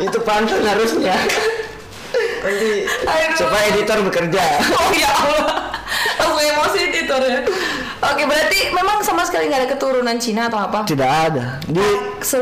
itu 0.00 0.18
pantun 0.26 0.62
harusnya. 0.64 1.14
Nanti 2.40 2.70
supaya 3.36 3.64
editor 3.70 3.98
bekerja. 4.08 4.44
Oh 4.80 4.90
ya 4.96 5.10
Allah. 5.12 5.46
Langsung 6.18 6.40
emosi 6.40 6.78
editornya. 6.88 7.40
Oke 8.00 8.22
berarti 8.24 8.58
memang 8.72 9.04
sama 9.04 9.22
sekali 9.28 9.52
nggak 9.52 9.60
ada 9.60 9.70
keturunan 9.76 10.16
Cina 10.16 10.48
atau 10.48 10.56
apa? 10.56 10.88
tidak 10.88 11.10
ada. 11.30 11.60
Di 11.68 11.84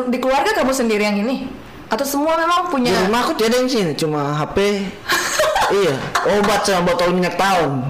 Di 0.08 0.18
keluarga 0.22 0.54
kamu 0.54 0.70
sendiri 0.70 1.02
yang 1.02 1.18
ini? 1.18 1.50
Atau 1.88 2.04
semua 2.04 2.36
memang 2.38 2.68
di 2.68 2.70
punya 2.70 2.92
rumah 3.08 3.26
aku 3.26 3.32
tidak 3.34 3.48
ada 3.52 3.56
yang 3.64 3.68
Cina 3.68 3.90
cuma 3.96 4.38
HP 4.38 4.86
iya. 5.72 5.94
Obat 6.38 6.60
sama 6.64 6.92
botol 6.92 7.16
minyak 7.16 7.36
tahun. 7.36 7.84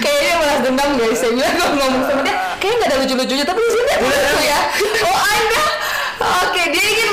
Kayaknya 0.00 0.34
malah 0.40 0.58
dendam 0.60 0.90
guys 1.00 1.16
Saya 1.16 1.32
bilang 1.32 1.54
kalau 1.56 1.74
ngomong 1.76 2.04
sama 2.04 2.20
dia. 2.24 2.36
Kayaknya 2.60 2.76
nggak 2.76 2.88
ada 2.88 2.96
lucu-lucunya 3.04 3.44
Tapi 3.44 3.60
di 3.60 3.70
sini 3.72 3.90
ada 3.92 4.06
lucu 4.06 4.36
ya. 4.44 4.60
Oh 5.04 5.18
anda 5.20 5.64
Oke 6.16 6.62
dia 6.72 6.84
ingin 6.84 7.08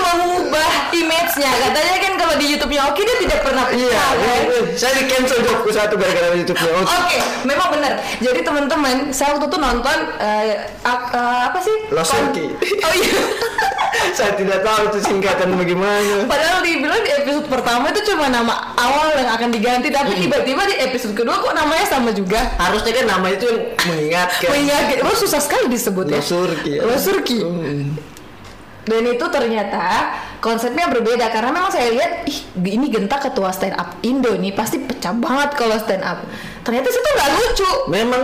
image-nya 1.33 1.51
Katanya 1.69 1.97
kan 1.99 2.13
kalau 2.17 2.35
di 2.37 2.45
YouTube-nya 2.53 2.81
Oki 2.93 3.01
dia 3.01 3.17
tidak 3.25 3.39
pernah 3.41 3.65
iya 3.69 3.89
pecah 3.89 4.05
kan? 4.05 4.15
iya, 4.17 4.33
iya. 4.45 4.61
saya 4.77 4.93
di 4.97 5.03
cancel 5.09 5.39
jobku 5.41 5.69
satu 5.73 5.93
gara-gara 5.97 6.35
YouTube 6.37 6.59
nya 6.61 6.71
Oke, 6.83 7.17
memang 7.45 7.67
benar. 7.73 7.91
Jadi 8.21 8.39
teman-teman, 8.45 8.95
saya 9.09 9.29
waktu 9.35 9.47
itu 9.49 9.57
nonton 9.57 9.97
eh, 10.19 10.69
ak- 10.85 11.09
eh, 11.13 11.41
apa 11.49 11.59
sih? 11.61 11.75
Lost 11.89 12.11
Turkey. 12.13 12.47
Oh 12.83 12.93
iya. 12.93 13.13
saya 14.17 14.33
tidak 14.35 14.65
tahu 14.65 14.89
itu 14.89 14.99
singkatan 15.05 15.53
bagaimana 15.55 16.25
Padahal 16.27 16.59
dibilang 16.65 17.01
di 17.01 17.11
episode 17.13 17.47
pertama 17.47 17.93
itu 17.93 18.01
cuma 18.11 18.27
nama 18.27 18.73
awal 18.75 19.15
yang 19.15 19.29
akan 19.31 19.49
diganti, 19.53 19.87
tapi 19.93 20.17
tiba-tiba 20.17 20.65
di 20.65 20.75
episode 20.81 21.13
kedua 21.15 21.39
kok 21.39 21.53
namanya 21.55 21.85
sama 21.87 22.09
juga. 22.11 22.41
harusnya 22.59 22.91
kan 22.93 23.05
nama 23.07 23.27
itu 23.31 23.45
yang 23.47 23.59
mengingatkan 23.87 24.49
Mengingat, 24.49 24.83
oh 25.05 25.15
susah 25.15 25.39
sekali 25.39 25.71
disebut 25.71 26.09
ya. 26.09 26.19
Losurki 26.19 26.71
ya. 26.77 26.81
Losurki. 26.83 27.39
Hmm. 27.41 27.95
Dan 28.83 29.01
itu 29.07 29.25
ternyata 29.31 30.11
konsepnya 30.43 30.91
berbeda 30.91 31.31
karena 31.31 31.50
memang 31.50 31.71
saya 31.71 31.88
lihat 31.89 32.27
ih 32.27 32.39
ini 32.67 32.91
Genta 32.91 33.15
ketua 33.15 33.50
stand 33.50 33.73
up 33.73 33.95
Indo 34.01 34.35
nih 34.35 34.51
pasti 34.51 34.75
pecah 34.77 35.15
banget 35.15 35.55
kalau 35.55 35.79
stand 35.79 36.03
up. 36.03 36.19
Ternyata 36.62 36.88
situ 36.88 37.09
nggak 37.09 37.29
lucu. 37.31 37.69
memang 37.88 38.23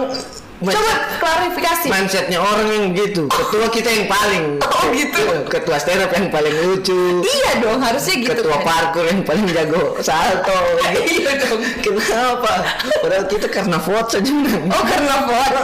Coba 0.59 0.91
klarifikasi. 1.23 1.87
mindsetnya 1.87 2.35
orang 2.35 2.67
yang 2.67 2.85
gitu 2.91 3.31
ketua 3.31 3.71
kita 3.71 3.87
yang 3.87 4.11
paling 4.11 4.59
Oh, 4.75 4.91
gitu. 4.91 5.47
ketua 5.47 5.79
stand 5.79 6.03
up 6.03 6.11
yang 6.11 6.27
paling 6.27 6.51
lucu 6.51 7.23
Iya 7.23 7.63
dong, 7.63 7.79
harusnya 7.79 8.19
gitu 8.19 8.35
ketua 8.35 8.59
kan. 8.59 8.67
parkur 8.67 9.07
yang 9.07 9.23
paling 9.23 9.47
jago 9.47 9.95
salto 10.03 10.59
Iya 10.91 11.31
dong. 11.39 11.63
kenapa 11.79 12.75
padahal 12.99 13.25
kita 13.25 13.47
karena 13.47 13.79
vote 13.79 14.09
saja 14.11 14.31
Oh 14.67 14.83
karena 14.83 15.15
vote 15.23 15.59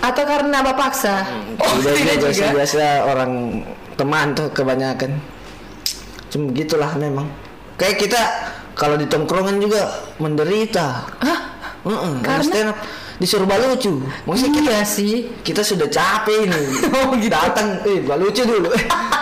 atau 0.00 0.24
karena 0.24 0.56
bapak 0.64 0.76
paksa? 0.80 1.28
Oh 1.60 1.76
tidak 1.84 2.16
juga 2.16 2.28
sih, 2.32 2.40
juga. 2.40 2.56
biasa 2.56 2.82
orang 3.04 3.32
teman 3.94 4.26
tuh 4.32 4.48
kebanyakan 4.48 5.12
cuma 6.28 6.52
gitulah 6.52 6.92
memang 6.94 7.26
kayak 7.74 7.96
kita 7.98 8.20
kalau 8.72 8.94
di 8.94 9.06
tongkrongan 9.06 9.58
juga 9.58 9.88
menderita 10.18 11.08
Hah? 11.18 11.40
Heeh, 11.78 12.14
Karena? 12.20 12.44
stand 12.44 12.68
up 12.70 12.78
disuruh 13.18 13.44
balucu 13.44 13.98
maksudnya 14.24 14.52
kita 14.54 14.70
Iya 14.70 14.82
sih. 14.84 15.14
kita 15.42 15.62
sudah 15.62 15.88
capek 15.88 16.46
ini 16.46 16.62
Oh, 17.00 17.16
gitu. 17.16 17.32
datang 17.32 17.82
eh 17.82 18.02
balucu 18.02 18.42
dulu 18.42 18.70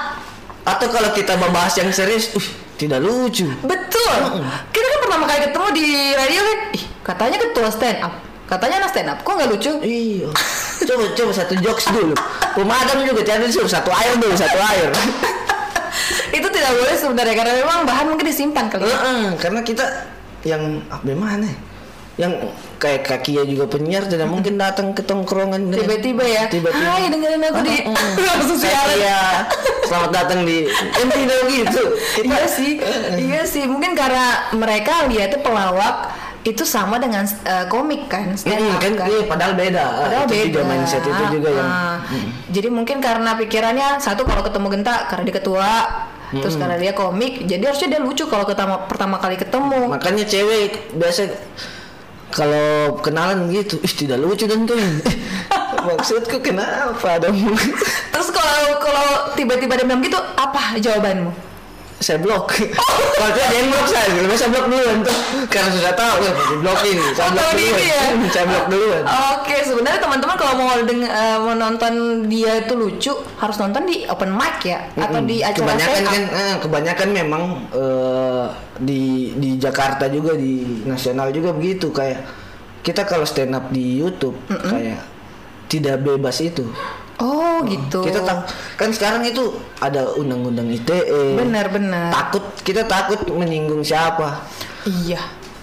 atau 0.71 0.87
kalau 0.91 1.11
kita 1.13 1.39
membahas 1.39 1.79
yang 1.79 1.89
serius 1.91 2.35
uh, 2.35 2.47
tidak 2.77 3.01
lucu 3.01 3.47
Betul. 3.63 4.19
Kita 4.69 4.87
kan 4.87 4.99
pertama 5.01 5.25
kali 5.25 5.41
ketemu 5.49 5.69
di 5.73 5.87
radio 6.13 6.41
kan, 6.43 6.59
ih 6.75 6.85
katanya 7.01 7.37
ketua 7.41 7.69
stand 7.71 7.99
up. 8.03 8.15
Katanya 8.47 8.79
anak 8.79 8.91
stand 8.93 9.09
up, 9.09 9.19
kok 9.23 9.33
nggak 9.33 9.49
lucu? 9.49 9.73
iya 9.81 10.29
coba 10.89 11.05
coba 11.15 11.33
satu 11.33 11.55
jokes 11.59 11.87
dulu 11.89 12.15
pemadam 12.53 13.03
juga 13.03 13.23
jangan 13.23 13.49
disuruh 13.49 13.67
satu 13.67 13.91
air 13.91 14.15
dulu 14.15 14.35
satu 14.35 14.59
air 14.61 14.91
itu 16.31 16.49
tidak 16.51 16.73
boleh 16.77 16.97
sebenarnya 16.97 17.35
karena 17.35 17.53
memang 17.63 17.79
bahan 17.87 18.07
mungkin 18.11 18.27
disimpan 18.27 18.67
kali. 18.71 18.87
Heeh, 18.87 19.25
karena 19.41 19.61
kita 19.63 19.85
yang 20.47 20.83
ah, 20.91 21.01
bagaimana 21.03 21.47
ya? 21.47 21.59
yang 22.17 22.33
kayak 22.81 23.05
kakinya 23.05 23.45
juga 23.45 23.69
penyiar 23.69 24.09
tidak 24.09 24.25
mungkin 24.25 24.57
datang 24.57 24.97
ke 24.97 25.05
tongkrongan 25.05 25.69
Tiba-tiba 25.69 26.25
ya. 26.25 26.49
tiba-tiba 26.49 26.89
Hai 26.89 27.13
dengerin 27.13 27.45
aku 27.45 27.61
di 27.61 27.77
langsung 28.33 28.57
siaran. 28.57 28.97
Iya, 28.97 29.21
selamat 29.85 30.11
datang 30.17 30.49
di 30.49 30.65
kan 30.73 31.13
tidak 31.13 31.41
gitu 31.53 31.83
Iya 32.25 32.45
sih, 32.49 32.81
iya 33.21 33.45
sih. 33.45 33.69
Mungkin 33.69 33.93
karena 33.93 34.49
mereka 34.57 35.05
lihatnya 35.05 35.45
pelawak 35.45 36.17
itu 36.47 36.63
sama 36.63 36.97
dengan 36.97 37.27
eh, 37.43 37.67
komik 37.67 38.07
kan, 38.07 38.33
stand 38.33 38.55
Mm, 38.57 38.71
up 38.71 38.79
kan, 38.79 38.93
kan. 38.95 39.07
iya, 39.07 39.21
padahal 39.25 39.53
beda 39.53 39.85
Padahal 39.99 40.25
itu 40.25 40.33
beda. 40.33 40.45
juga 40.47 40.61
mindset 40.65 41.03
itu 41.03 41.25
juga 41.33 41.49
yang 41.51 41.69
Ah. 41.69 41.97
Jadi 42.47 42.69
mungkin 42.69 42.97
karena 42.99 43.35
pikirannya 43.35 43.89
satu 43.99 44.23
kalau 44.23 44.41
ketemu 44.41 44.67
Genta 44.71 45.07
karena 45.07 45.23
dia 45.25 45.35
ketua, 45.35 45.71
terus 46.33 46.55
karena 46.55 46.77
dia 46.77 46.93
komik, 46.93 47.45
jadi 47.45 47.63
harusnya 47.65 47.89
dia 47.89 48.01
lucu 48.01 48.25
kalau 48.25 48.45
ketama, 48.45 48.87
pertama 48.87 49.17
kali 49.17 49.35
ketemu. 49.35 49.87
makanya 49.89 50.23
cewek 50.23 50.95
biasa 50.95 51.35
kalau 52.29 52.69
kenalan 53.01 53.49
gitu 53.49 53.79
ih 53.81 53.93
tidak 53.97 54.19
lucu 54.19 54.45
dan 54.45 54.67
tuh 54.67 54.77
maksudku 55.89 56.37
kenapa 56.41 57.17
dong 57.19 57.39
Terus 58.11 58.29
kalau 58.31 58.61
kalau 58.79 59.07
tiba-tiba 59.33 59.73
dia 59.75 59.85
bilang 59.85 60.01
gitu, 60.01 60.17
apa 60.35 60.77
jawabanmu? 60.77 61.31
Saya 61.97 62.19
blok. 62.21 62.53
Kalau 62.53 63.31
dia 63.33 63.47
yang 63.57 63.73
blok 63.73 63.87
saya 63.89 64.07
lebih 64.13 64.37
saya 64.37 64.51
blok 64.53 64.67
duluan 64.69 64.97
tuh. 65.01 65.17
Karena 65.49 65.69
sudah 65.73 65.93
tahu 65.97 66.15
ya 66.21 66.33
di 66.37 66.57
blokin 66.61 66.97
saya 67.17 67.25
Oh, 67.25 67.33
blok 67.33 67.49
duluan 67.49 67.57
diri 67.57 67.85
ya? 67.89 68.03
Saya 68.35 68.45
blok 68.45 68.67
duluan. 68.69 69.03
Oke, 69.37 69.57
sebenarnya 69.65 70.01
teman-teman 70.05 70.37
kalau 70.37 70.55
mau 70.61 70.77
deng 70.85 71.01
eh, 71.03 71.37
mau 71.41 71.55
nonton 71.57 71.93
dia 72.29 72.53
itu 72.61 72.75
lucu 72.77 73.13
harus 73.41 73.57
nonton 73.57 73.83
di 73.89 74.05
open 74.09 74.31
mic 74.37 74.57
ya 74.67 74.79
atau 74.93 75.21
di 75.25 75.41
acara 75.41 75.57
kebanyakan 75.57 76.03
kan 76.05 76.23
eh, 76.29 76.57
kebanyakan 76.61 77.09
memang 77.13 77.43
eh, 77.73 78.47
di 78.77 79.33
di 79.41 79.51
Jakarta 79.57 80.13
juga 80.13 80.37
di 80.37 80.85
nasional 80.85 81.33
juga 81.33 81.57
begitu. 81.57 81.89
Kayak 81.89 82.29
kita 82.85 83.09
kalau 83.09 83.25
stand 83.25 83.57
up 83.57 83.73
di 83.73 83.99
YouTube 83.99 84.37
kayak 84.47 85.01
tidak 85.67 85.99
bebas 86.07 86.39
itu 86.39 86.63
Oh, 87.17 87.65
gitu. 87.65 88.05
kita 88.05 88.21
tak 88.21 88.45
kan 88.75 88.93
sekarang 88.93 89.25
itu 89.25 89.49
ada 89.79 90.13
undang-undang 90.13 90.69
ITE 90.69 91.33
benar-benar. 91.35 92.13
takut 92.13 92.45
kita 92.61 92.85
takut 92.85 93.25
menyinggung 93.27 93.81
siapa 93.81 94.45
Iya. 94.85 95.19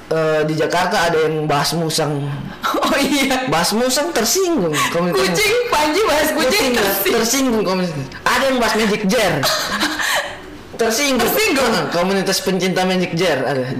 Eh, 0.09 0.41
di 0.43 0.53
Jakarta 0.53 1.07
ada 1.07 1.17
yang 1.21 1.45
bahas 1.45 1.73
musang 1.73 2.25
Oh 2.83 2.97
iya. 2.97 3.45
bahas 3.47 3.69
musang 3.71 4.09
tersinggung 4.09 4.73
komunitas 4.89 5.29
Kucing, 5.29 5.55
Panji 5.69 6.01
bahas 6.03 6.29
kucing 6.29 6.49
tersinggung 6.69 6.75
tersinggung. 6.75 7.13
tersinggung 7.15 7.63
komunitas 7.63 7.97
ada 8.23 8.43
yang 8.43 8.57
bahas 8.57 8.73
magic 8.73 9.01
jar 9.05 9.33
tersinggung 10.81 11.21
Tersinggung. 11.23 11.73
Komunitas 11.91 12.37
pencinta 12.41 12.81
magic 12.83 13.13
jar 13.13 13.45
ada 13.45 13.61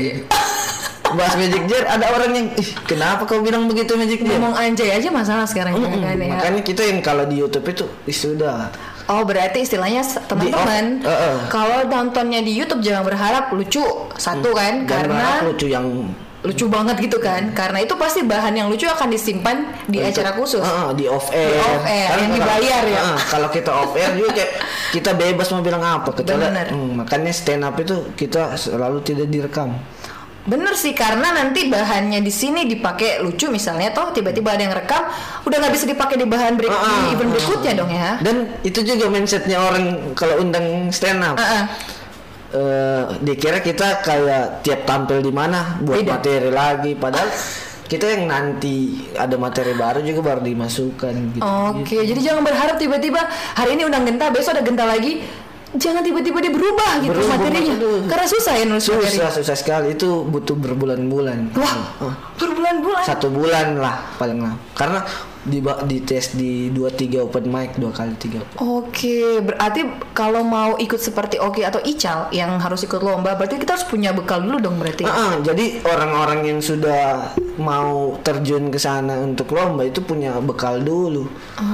bahas 1.16 1.34
magic 1.38 1.64
jar 1.70 1.84
ada 1.88 2.06
orang 2.12 2.32
yang 2.34 2.48
ih 2.58 2.70
kenapa 2.86 3.24
kau 3.24 3.40
bilang 3.40 3.66
begitu 3.70 3.94
magic 3.96 4.22
jar 4.26 4.38
Ngomong 4.38 4.56
anjay 4.58 4.90
aja 4.94 5.10
masalah 5.14 5.46
sekarang 5.48 5.78
Mm-mm. 5.78 6.02
kan 6.02 6.18
ya. 6.18 6.30
makanya 6.38 6.62
kita 6.66 6.82
yang 6.86 7.00
kalau 7.00 7.24
di 7.26 7.40
YouTube 7.40 7.66
itu 7.70 7.86
sudah 8.10 8.70
Oh 9.04 9.28
berarti 9.28 9.68
istilahnya 9.68 10.00
teman-teman 10.32 11.04
eh, 11.04 11.12
eh. 11.12 11.38
kalau 11.52 11.84
nontonnya 11.84 12.40
di 12.40 12.56
YouTube 12.56 12.80
jangan 12.80 13.04
berharap 13.04 13.52
lucu 13.52 13.84
satu 14.16 14.56
kan 14.56 14.88
dan 14.88 15.12
karena 15.12 15.44
lucu 15.44 15.68
yang 15.68 16.08
lucu 16.44 16.68
banget 16.68 17.00
gitu 17.00 17.18
kan 17.24 17.56
karena 17.56 17.84
itu 17.84 17.96
pasti 17.96 18.24
bahan 18.24 18.52
yang 18.56 18.68
lucu 18.68 18.84
akan 18.84 19.08
disimpan 19.08 19.64
di 19.88 20.04
acara 20.04 20.36
khusus. 20.36 20.60
Heeh, 20.60 20.88
di 21.00 21.06
off 21.08 21.32
air, 21.32 21.56
Di 21.56 21.60
off 21.60 21.86
air, 21.88 22.08
Karena 22.12 22.22
yang 22.24 22.34
dibayar 22.36 22.84
ya. 22.84 23.00
Heeh, 23.00 23.18
kalau 23.32 23.48
kita 23.48 23.72
off 23.72 23.96
air 23.96 24.12
juga 24.20 24.32
kayak 24.36 24.52
kita 24.92 25.12
bebas 25.16 25.48
mau 25.56 25.64
bilang 25.64 25.84
apa 25.84 26.10
kecuali. 26.12 26.44
Hmm, 26.68 27.00
makanya 27.00 27.32
stand 27.32 27.64
up 27.64 27.80
itu 27.80 28.12
kita 28.20 28.60
selalu 28.60 29.00
tidak 29.08 29.28
direkam 29.32 29.72
Bener 30.44 30.76
sih 30.76 30.92
karena 30.92 31.32
nanti 31.32 31.72
bahannya 31.72 32.20
di 32.20 32.28
sini 32.28 32.68
dipakai 32.68 33.24
lucu 33.24 33.48
misalnya 33.48 33.96
toh 33.96 34.12
tiba-tiba 34.12 34.52
ada 34.52 34.68
yang 34.68 34.76
rekam 34.76 35.08
udah 35.48 35.56
nggak 35.56 35.72
bisa 35.72 35.88
dipakai 35.88 36.20
di 36.20 36.28
bahan 36.28 36.60
break 36.60 36.68
di 36.68 36.84
ah, 36.84 37.14
event 37.16 37.32
berikutnya 37.32 37.74
dong 37.80 37.88
ya. 37.88 38.20
dan 38.20 38.52
itu 38.60 38.84
juga 38.84 39.08
mindsetnya 39.08 39.56
orang 39.56 40.12
kalau 40.20 40.44
undang 40.44 40.92
stand 40.92 41.24
up 41.24 41.40
Ah, 41.40 41.64
ah. 41.64 41.66
Eh, 42.54 43.04
dikira 43.26 43.66
kita 43.66 44.06
kayak 44.06 44.62
tiap 44.62 44.86
tampil 44.86 45.26
di 45.26 45.34
mana 45.34 45.80
buat 45.82 46.06
Beda. 46.06 46.22
materi 46.22 46.54
lagi 46.54 46.94
padahal 46.94 47.26
kita 47.90 48.06
yang 48.14 48.30
nanti 48.30 48.94
ada 49.18 49.42
materi 49.42 49.74
baru 49.74 50.06
juga 50.06 50.22
baru 50.34 50.42
dimasukkan 50.46 51.14
gitu. 51.34 51.42
Oke, 51.42 52.06
jadi 52.06 52.20
jangan 52.22 52.46
berharap 52.46 52.78
tiba-tiba 52.78 53.22
hari 53.54 53.74
ini 53.74 53.86
undang 53.86 54.06
genta, 54.06 54.30
besok 54.30 54.54
ada 54.54 54.62
genta 54.62 54.86
lagi. 54.86 55.26
Jangan 55.74 56.02
tiba-tiba 56.02 56.38
dia 56.38 56.50
berubah 56.50 57.02
gitu 57.02 57.12
Berubah, 57.12 57.34
materinya. 57.36 57.74
aduh. 57.74 58.00
Karena 58.06 58.28
susah 58.28 58.54
ya 58.54 58.64
nulis 58.64 58.86
materi. 58.86 59.10
susah 59.10 59.30
susah 59.34 59.56
sekali 59.56 59.88
itu 59.92 60.10
butuh 60.24 60.54
berbulan-bulan 60.54 61.40
Wah, 61.56 61.76
Ah. 62.00 62.14
berbulan-bulan. 62.38 63.04
satu 63.04 63.28
bulan 63.28 63.76
lah 63.76 63.98
paling 64.16 64.38
lama 64.38 64.58
karena 64.72 65.02
di 65.44 65.60
di 65.60 65.98
tes 66.00 66.32
di 66.36 66.72
dua 66.72 66.88
tiga 66.88 67.24
open 67.28 67.52
mic 67.52 67.76
dua 67.76 67.92
kali 67.92 68.16
tiga 68.16 68.40
Oke, 68.64 69.44
berarti 69.44 69.84
kalau 70.16 70.46
mau 70.46 70.80
ikut 70.80 71.00
seperti 71.00 71.36
Oki 71.42 71.68
atau 71.68 71.84
Ical 71.84 72.32
yang 72.32 72.56
harus 72.64 72.88
ikut 72.88 73.04
lomba, 73.04 73.36
berarti 73.36 73.60
kita 73.60 73.76
harus 73.76 73.88
punya 73.88 74.16
bekal 74.16 74.40
dulu 74.40 74.58
dong 74.64 74.80
berarti. 74.80 75.04
Ah, 75.04 75.12
ah, 75.12 75.34
jadi 75.44 75.84
orang-orang 75.84 76.48
yang 76.48 76.60
sudah 76.64 77.36
mau 77.60 78.18
terjun 78.24 78.72
ke 78.72 78.80
sana 78.80 79.20
untuk 79.20 79.52
lomba 79.52 79.84
itu 79.84 80.00
punya 80.00 80.40
bekal 80.40 80.80
dulu. 80.80 81.28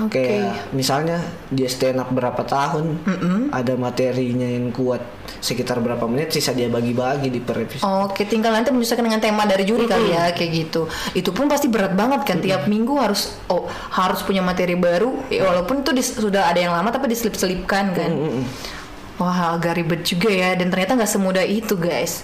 Oke. 0.05 0.17
Kayak 0.17 0.73
misalnya 0.73 1.21
dia 1.53 1.69
stand 1.69 2.01
up 2.01 2.09
berapa 2.09 2.41
tahun, 2.41 3.05
ada 3.53 3.73
materinya 3.77 4.49
yang 4.49 4.73
kuat 4.73 5.01
sekitar 5.39 5.79
berapa 5.79 6.03
menit, 6.09 6.35
sisa 6.35 6.51
dia 6.51 6.67
bagi-bagi 6.67 7.31
di 7.31 7.39
per 7.39 7.63
episode. 7.63 7.85
Oke, 7.85 8.27
tinggal 8.27 8.51
nanti 8.51 8.73
menyesuaikan 8.73 9.05
dengan 9.07 9.21
tema 9.23 9.47
dari 9.47 9.63
juri 9.63 9.87
kali 9.87 10.11
ya, 10.11 10.31
kayak 10.35 10.51
gitu. 10.51 10.89
Itu 11.15 11.31
pun 11.31 11.47
pasti 11.47 11.71
berat 11.71 11.95
banget 11.95 12.27
kan, 12.27 12.37
tiap 12.43 12.67
minggu 12.67 12.97
harus 12.99 13.39
oh 13.47 13.58
harus 13.67 14.23
punya 14.23 14.39
materi 14.39 14.77
baru, 14.77 15.17
ya, 15.27 15.43
walaupun 15.49 15.83
itu 15.83 15.91
dis- 15.91 16.15
sudah 16.15 16.47
ada 16.47 16.59
yang 16.61 16.71
lama 16.71 16.93
tapi 16.93 17.09
diselip-selipkan 17.11 17.85
kan. 17.97 18.11
Wah, 19.19 19.59
agak 19.59 19.75
ribet 19.75 20.07
juga 20.07 20.31
ya, 20.31 20.55
dan 20.55 20.71
ternyata 20.71 20.95
nggak 20.95 21.11
semudah 21.11 21.43
itu 21.43 21.75
guys. 21.75 22.23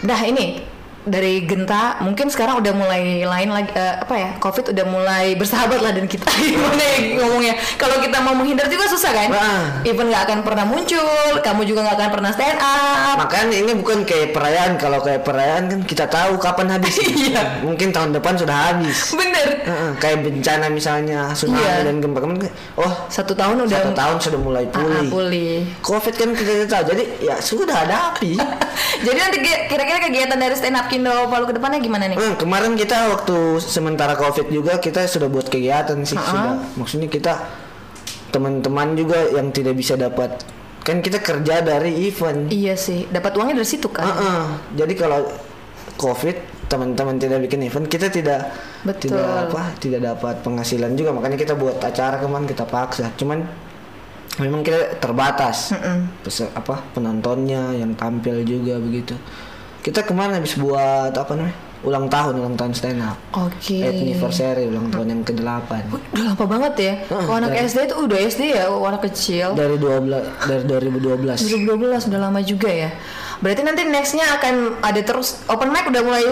Dah 0.00 0.20
ini 0.24 0.64
dari 1.04 1.44
Genta 1.44 2.00
mungkin 2.00 2.26
sekarang 2.26 2.58
udah 2.58 2.72
mulai 2.72 3.02
lain 3.20 3.48
lagi 3.48 3.70
eh, 3.70 3.94
apa 3.98 4.14
ya 4.14 4.30
covid 4.38 4.72
udah 4.72 4.84
mulai 4.84 5.34
bersahabat 5.34 5.78
lah 5.78 5.92
dan 5.92 6.04
kita 6.04 6.24
gimana 6.42 6.80
ya 6.82 6.98
ngomongnya 7.18 7.54
kalau 7.76 7.96
kita 7.98 8.18
mau 8.18 8.32
menghindar 8.32 8.66
juga 8.66 8.84
susah 8.86 9.12
kan 9.12 9.28
Nah. 9.30 9.82
even 9.82 10.06
nggak 10.06 10.24
akan 10.24 10.38
pernah 10.40 10.64
muncul 10.64 11.04
kamu 11.38 11.64
juga 11.64 11.80
nggak 11.82 11.96
akan 11.96 12.10
pernah 12.10 12.30
stand 12.30 12.56
up 12.56 13.16
Makanya 13.16 13.56
ini 13.56 13.72
bukan 13.74 14.02
kayak 14.02 14.30
perayaan. 14.30 14.72
Kalau 14.74 14.98
kayak 14.98 15.22
perayaan 15.22 15.64
kan 15.66 15.80
kita 15.82 16.04
tahu 16.06 16.36
kapan 16.36 16.66
habis. 16.70 16.96
Iya. 17.04 17.62
Mungkin 17.62 17.88
tahun 17.90 18.10
depan 18.12 18.34
sudah 18.34 18.52
habis. 18.68 19.12
bener 19.12 19.64
Heeh, 19.64 19.90
kayak 19.96 20.18
bencana 20.20 20.66
misalnya 20.68 21.30
tsunami 21.30 21.58
Iya. 21.58 21.74
dan 21.84 21.98
gempa 21.98 22.18
kemarin 22.18 22.40
kan, 22.42 22.52
oh 22.76 22.92
satu 23.08 23.32
tahun 23.32 23.64
udah 23.64 23.70
satu 23.74 23.90
tahun 23.92 24.16
sudah 24.20 24.38
mulai 24.38 24.64
Ah, 24.66 24.70
ah, 24.70 24.76
pulih. 24.76 25.08
pulih. 25.08 25.54
Covid 25.80 26.14
kan 26.14 26.28
kita 26.32 26.50
tidak 26.54 26.68
tahu. 26.70 26.84
Jadi 26.90 27.02
ya 27.22 27.34
sudah 27.38 27.76
hadapi. 27.76 28.32
Jadi 29.06 29.18
nanti 29.18 29.38
ki- 29.40 29.62
kira-kira 29.66 29.98
kegiatan 30.00 30.36
dari 30.36 30.54
stand 30.54 30.74
up 30.74 30.86
Kindo 30.94 31.10
Palu 31.26 31.50
ke 31.50 31.54
depannya 31.58 31.82
gimana 31.82 32.06
nih? 32.06 32.14
Hmm, 32.14 32.34
kemarin 32.38 32.78
kita 32.78 33.10
waktu 33.10 33.58
sementara 33.58 34.14
covid 34.14 34.46
juga 34.46 34.78
kita 34.78 35.10
sudah 35.10 35.26
buat 35.26 35.50
kegiatan 35.50 35.98
sih 36.06 36.14
Uh-uh. 36.14 36.22
sudah. 36.30 36.54
Maksudnya 36.78 37.10
kita 37.10 37.34
teman-teman 38.30 38.94
juga 38.94 39.18
yang 39.34 39.50
tidak 39.50 39.74
bisa 39.74 39.98
dapat 39.98 40.30
kan 40.86 41.02
kita 41.02 41.18
kerja 41.18 41.64
dari 41.66 42.06
event. 42.06 42.46
Iya 42.52 42.78
sih, 42.78 43.10
dapat 43.10 43.34
uangnya 43.34 43.58
dari 43.58 43.66
situ 43.66 43.90
kan. 43.90 44.06
Heeh. 44.06 44.42
Jadi 44.78 44.94
kalau 44.94 45.26
covid 45.98 46.36
teman-teman 46.70 47.18
tidak 47.18 47.42
bikin 47.44 47.66
event 47.66 47.86
kita 47.86 48.08
tidak 48.08 48.54
Betul. 48.86 49.14
tidak 49.14 49.50
apa 49.50 49.62
tidak 49.78 50.00
dapat 50.00 50.40
penghasilan 50.40 50.96
juga 50.96 51.12
makanya 51.12 51.36
kita 51.36 51.54
buat 51.58 51.76
acara 51.82 52.22
kemarin 52.22 52.46
kita 52.46 52.64
paksa. 52.70 53.10
Cuman 53.18 53.42
memang 54.38 54.62
kita 54.62 54.98
terbatas 54.98 55.70
Pese- 56.22 56.50
apa 56.54 56.82
penontonnya 56.94 57.74
yang 57.74 57.98
tampil 57.98 58.46
juga 58.46 58.78
begitu. 58.78 59.18
Kita 59.84 60.00
kemarin 60.00 60.40
habis 60.40 60.56
buat 60.56 61.12
apa 61.12 61.36
namanya 61.36 61.74
ulang 61.84 62.08
tahun 62.08 62.40
ulang 62.40 62.56
tahun 62.56 62.72
stand 62.72 63.04
up. 63.04 63.20
Oke. 63.36 63.84
anniversary 63.84 64.64
ulang 64.64 64.88
tahun 64.88 65.06
yang 65.12 65.22
ke-8 65.22 65.70
Udah 65.92 66.24
lama 66.32 66.44
banget 66.48 66.74
ya. 66.80 66.94
Kalau 67.12 67.36
anak 67.36 67.52
SD 67.68 67.92
itu 67.92 67.94
udah 68.00 68.18
SD 68.24 68.42
ya, 68.56 68.64
anak 68.72 69.02
kecil. 69.12 69.52
dari 69.52 69.76
12 69.76 70.48
dari 70.48 70.64
2012 70.64 71.68
2012 71.68 72.08
udah 72.08 72.20
lama 72.20 72.40
juga 72.40 72.72
ya. 72.72 72.90
Berarti 73.44 73.60
nanti 73.60 73.84
nextnya 73.84 74.24
akan 74.40 74.80
ada 74.80 75.00
terus 75.04 75.44
open 75.52 75.68
mic 75.68 75.84
udah 75.84 76.02
mulai 76.02 76.24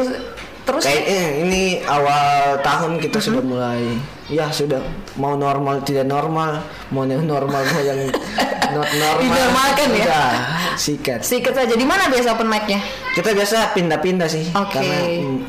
terus 0.63 0.83
ya? 0.87 0.95
kayaknya 0.95 1.23
ini 1.43 1.63
awal 1.85 2.59
tahun 2.63 3.03
kita 3.03 3.19
sudah 3.19 3.43
mulai 3.43 3.99
ya 4.31 4.47
sudah 4.49 4.79
mau 5.19 5.35
normal 5.35 5.83
tidak 5.83 6.07
normal 6.07 6.63
mau 6.95 7.03
yang 7.03 7.27
normal 7.27 7.63
mau 7.67 7.83
yang 7.83 7.99
not 8.75 8.89
normal 8.89 9.21
Dinormalkan 9.21 9.89
ya? 9.93 10.05
Udah, 10.09 10.33
sikat 10.81 11.21
Sikat 11.21 11.53
saja. 11.53 11.75
Di 11.77 11.85
mana 11.85 12.09
biasa 12.09 12.33
open 12.33 12.49
mic-nya? 12.49 12.81
kita 13.13 13.37
biasa 13.37 13.77
pindah-pindah 13.77 14.29
sih 14.29 14.49
Oke. 14.57 14.81
karena 14.81 14.99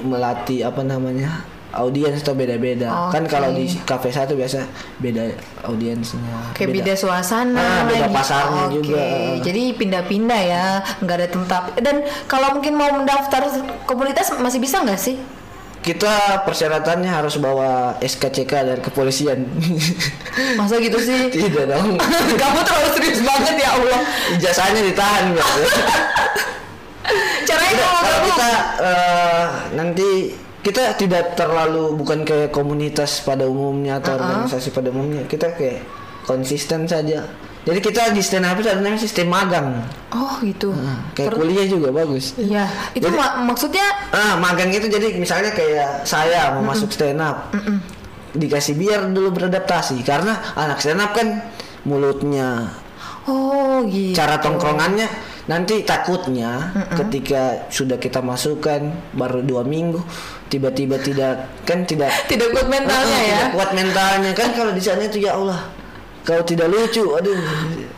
melatih 0.03 0.67
apa 0.67 0.83
namanya 0.83 1.47
audiens 1.73 2.21
atau 2.21 2.33
beda-beda. 2.33 3.09
Kan 3.09 3.25
Oke. 3.25 3.33
kalau 3.33 3.49
di 3.51 3.65
kafe 3.81 4.13
satu 4.13 4.37
biasa 4.37 4.65
beda 4.97 5.33
audiensnya. 5.65 6.21
Kayak 6.53 6.69
beda, 6.81 6.93
suasana 6.93 7.57
Ah, 7.57 7.81
beda 7.89 8.05
lagi. 8.07 8.13
pasarnya 8.13 8.63
Oke, 8.69 8.73
juga. 8.77 9.03
Jadi 9.41 9.63
pindah-pindah 9.73 10.41
ya, 10.41 10.65
nggak 11.01 11.15
ada 11.17 11.27
tempat. 11.27 11.61
Dan 11.81 12.05
kalau 12.29 12.53
mungkin 12.53 12.77
mau 12.77 12.93
mendaftar 12.93 13.49
komunitas 13.83 14.29
masih 14.37 14.61
bisa 14.61 14.85
nggak 14.85 15.01
sih? 15.01 15.17
Kita 15.83 16.47
persyaratannya 16.47 17.11
harus 17.11 17.35
bawa 17.35 17.99
SKCK 17.99 18.51
dari 18.55 18.79
kepolisian. 18.79 19.43
Masa 20.59 20.79
gitu 20.79 20.95
sih? 20.95 21.27
Tidak 21.35 21.67
dong. 21.67 21.99
Kamu 22.41 22.59
terlalu 22.63 22.89
serius 22.95 23.19
banget 23.19 23.59
ya 23.59 23.69
Allah. 23.75 23.99
Ijazahnya 24.31 24.81
ditahan. 24.87 25.25
Caranya 27.43 27.83
kalau 27.83 28.19
kita 28.31 28.51
eh, 28.79 29.45
nanti 29.75 30.09
kita 30.63 30.95
tidak 30.95 31.35
terlalu 31.35 31.93
bukan 31.93 32.23
kayak 32.23 32.49
komunitas 32.49 33.19
pada 33.21 33.43
umumnya 33.43 33.99
atau 33.99 34.15
organisasi 34.15 34.71
pada 34.71 34.89
umumnya. 34.89 35.27
Kita 35.27 35.51
kayak 35.53 35.83
konsisten 36.23 36.87
saja. 36.87 37.27
Jadi 37.63 37.79
kita 37.79 38.11
di 38.11 38.19
stand 38.19 38.43
up 38.43 38.59
itu 38.59 38.67
ada 38.67 38.83
namanya 38.83 38.99
sistem 38.99 39.31
magang. 39.31 39.87
Oh 40.11 40.35
gitu. 40.43 40.75
kayak 41.15 41.31
Ter- 41.31 41.37
kuliah 41.39 41.63
juga 41.63 41.95
bagus. 41.95 42.35
Iya, 42.35 42.67
itu 42.91 43.07
Jadi- 43.07 43.15
ma- 43.15 43.39
maksudnya 43.43 43.87
ah 44.11 44.35
magang 44.35 44.67
itu 44.67 44.87
jadi 44.87 45.15
misalnya 45.15 45.55
kayak 45.55 46.03
saya 46.03 46.51
mau 46.55 46.63
masuk 46.63 46.91
stand 46.91 47.23
up. 47.23 47.55
Dikasih 48.35 48.75
biar 48.75 49.07
dulu 49.11 49.31
beradaptasi. 49.31 49.99
Karena 50.03 50.43
anak 50.55 50.83
stand 50.83 50.99
up 50.99 51.15
kan 51.15 51.39
mulutnya 51.83 52.67
oh 53.27 53.83
gitu. 53.87 54.15
cara 54.15 54.39
tongkrongannya 54.39 55.07
nanti 55.43 55.83
takutnya 55.83 56.71
ketika 56.95 57.67
sudah 57.67 57.99
kita 57.99 58.23
masukkan 58.23 58.79
baru 59.11 59.43
dua 59.43 59.67
minggu 59.67 59.99
tiba-tiba 60.53 60.95
tidak 60.97 61.33
kan 61.65 61.81
tidak 61.83 62.13
tidak 62.31 62.53
kuat 62.53 62.69
mentalnya 62.69 63.09
Ah, 63.09 63.23
ya. 63.23 63.37
tidak 63.39 63.49
kuat 63.51 63.69
mentalnya 63.73 64.31
kan 64.31 64.49
kalau 64.53 64.69
di 64.69 64.79
sana 64.79 65.01
itu 65.03 65.17
ya 65.17 65.33
Allah 65.33 65.73
kalau 66.21 66.39
tidak 66.41 66.69
lucu 66.69 67.03
aduh 67.09 67.35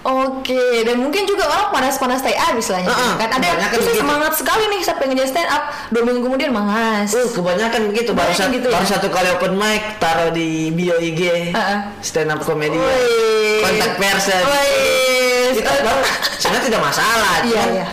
Oke, 0.06 0.58
dan 0.82 0.98
mungkin 0.98 1.26
juga 1.26 1.46
orang 1.46 1.70
panas-panas 1.72 2.22
stay 2.22 2.34
up 2.34 2.54
istilahnya 2.54 2.88
Ah, 2.88 2.94
ah, 2.94 3.14
kan. 3.20 3.30
Ada 3.36 3.50
begitu. 3.74 3.98
semangat 3.98 4.34
sekali 4.34 4.64
nih 4.68 4.80
saya 4.80 4.98
pengen 4.98 5.18
jadi 5.18 5.30
stand 5.30 5.50
up, 5.50 5.64
dua 5.90 6.02
minggu 6.04 6.22
kemudian 6.22 6.50
malas. 6.50 7.10
uh 7.10 7.26
kebanyakan 7.28 7.90
begitu 7.90 8.14
baru, 8.14 8.30
gitu 8.30 8.66
ya? 8.66 8.74
baru 8.78 8.86
satu 8.88 9.10
kali 9.10 9.30
open 9.32 9.54
mic 9.56 9.98
taruh 9.98 10.30
di 10.30 10.70
bio 10.70 10.94
IG 10.96 11.50
Ah, 11.52 11.58
ah. 11.58 11.80
stand 12.00 12.30
up 12.30 12.38
comedy 12.40 12.78
Wih. 12.78 13.62
kontak 13.62 13.98
person 13.98 14.42
Wih. 14.46 15.58
kita 15.58 15.72
sebenarnya 16.38 16.64
tidak 16.66 16.82
masalah 16.84 17.34
Iya, 17.42 17.64
iya. 17.74 17.86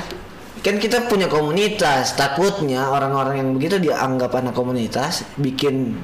Kan 0.63 0.79
kita 0.79 1.11
punya 1.11 1.27
komunitas 1.27 2.15
takutnya 2.15 2.87
orang-orang 2.87 3.43
yang 3.43 3.51
begitu 3.53 3.83
dianggap 3.83 4.31
anak 4.39 4.55
komunitas 4.55 5.27
bikin 5.37 5.99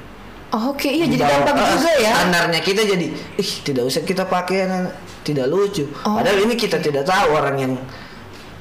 Oh, 0.49 0.73
Oke, 0.73 0.89
iya 0.89 1.05
jadi 1.05 1.29
dampak 1.29 1.61
ah, 1.61 1.77
juga 1.77 1.93
ya. 2.01 2.09
Standarnya 2.09 2.61
kita 2.65 2.81
jadi, 2.81 3.05
ih 3.13 3.51
tidak 3.61 3.85
usah 3.85 4.01
kita 4.01 4.25
pakai 4.25 4.65
yang 4.65 4.89
tidak 5.21 5.45
lucu. 5.45 5.85
Oh. 6.01 6.17
Padahal 6.17 6.41
ini 6.41 6.57
kita 6.57 6.81
tidak 6.81 7.05
tahu 7.05 7.37
orang 7.37 7.55
yang 7.61 7.73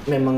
memang 0.05 0.37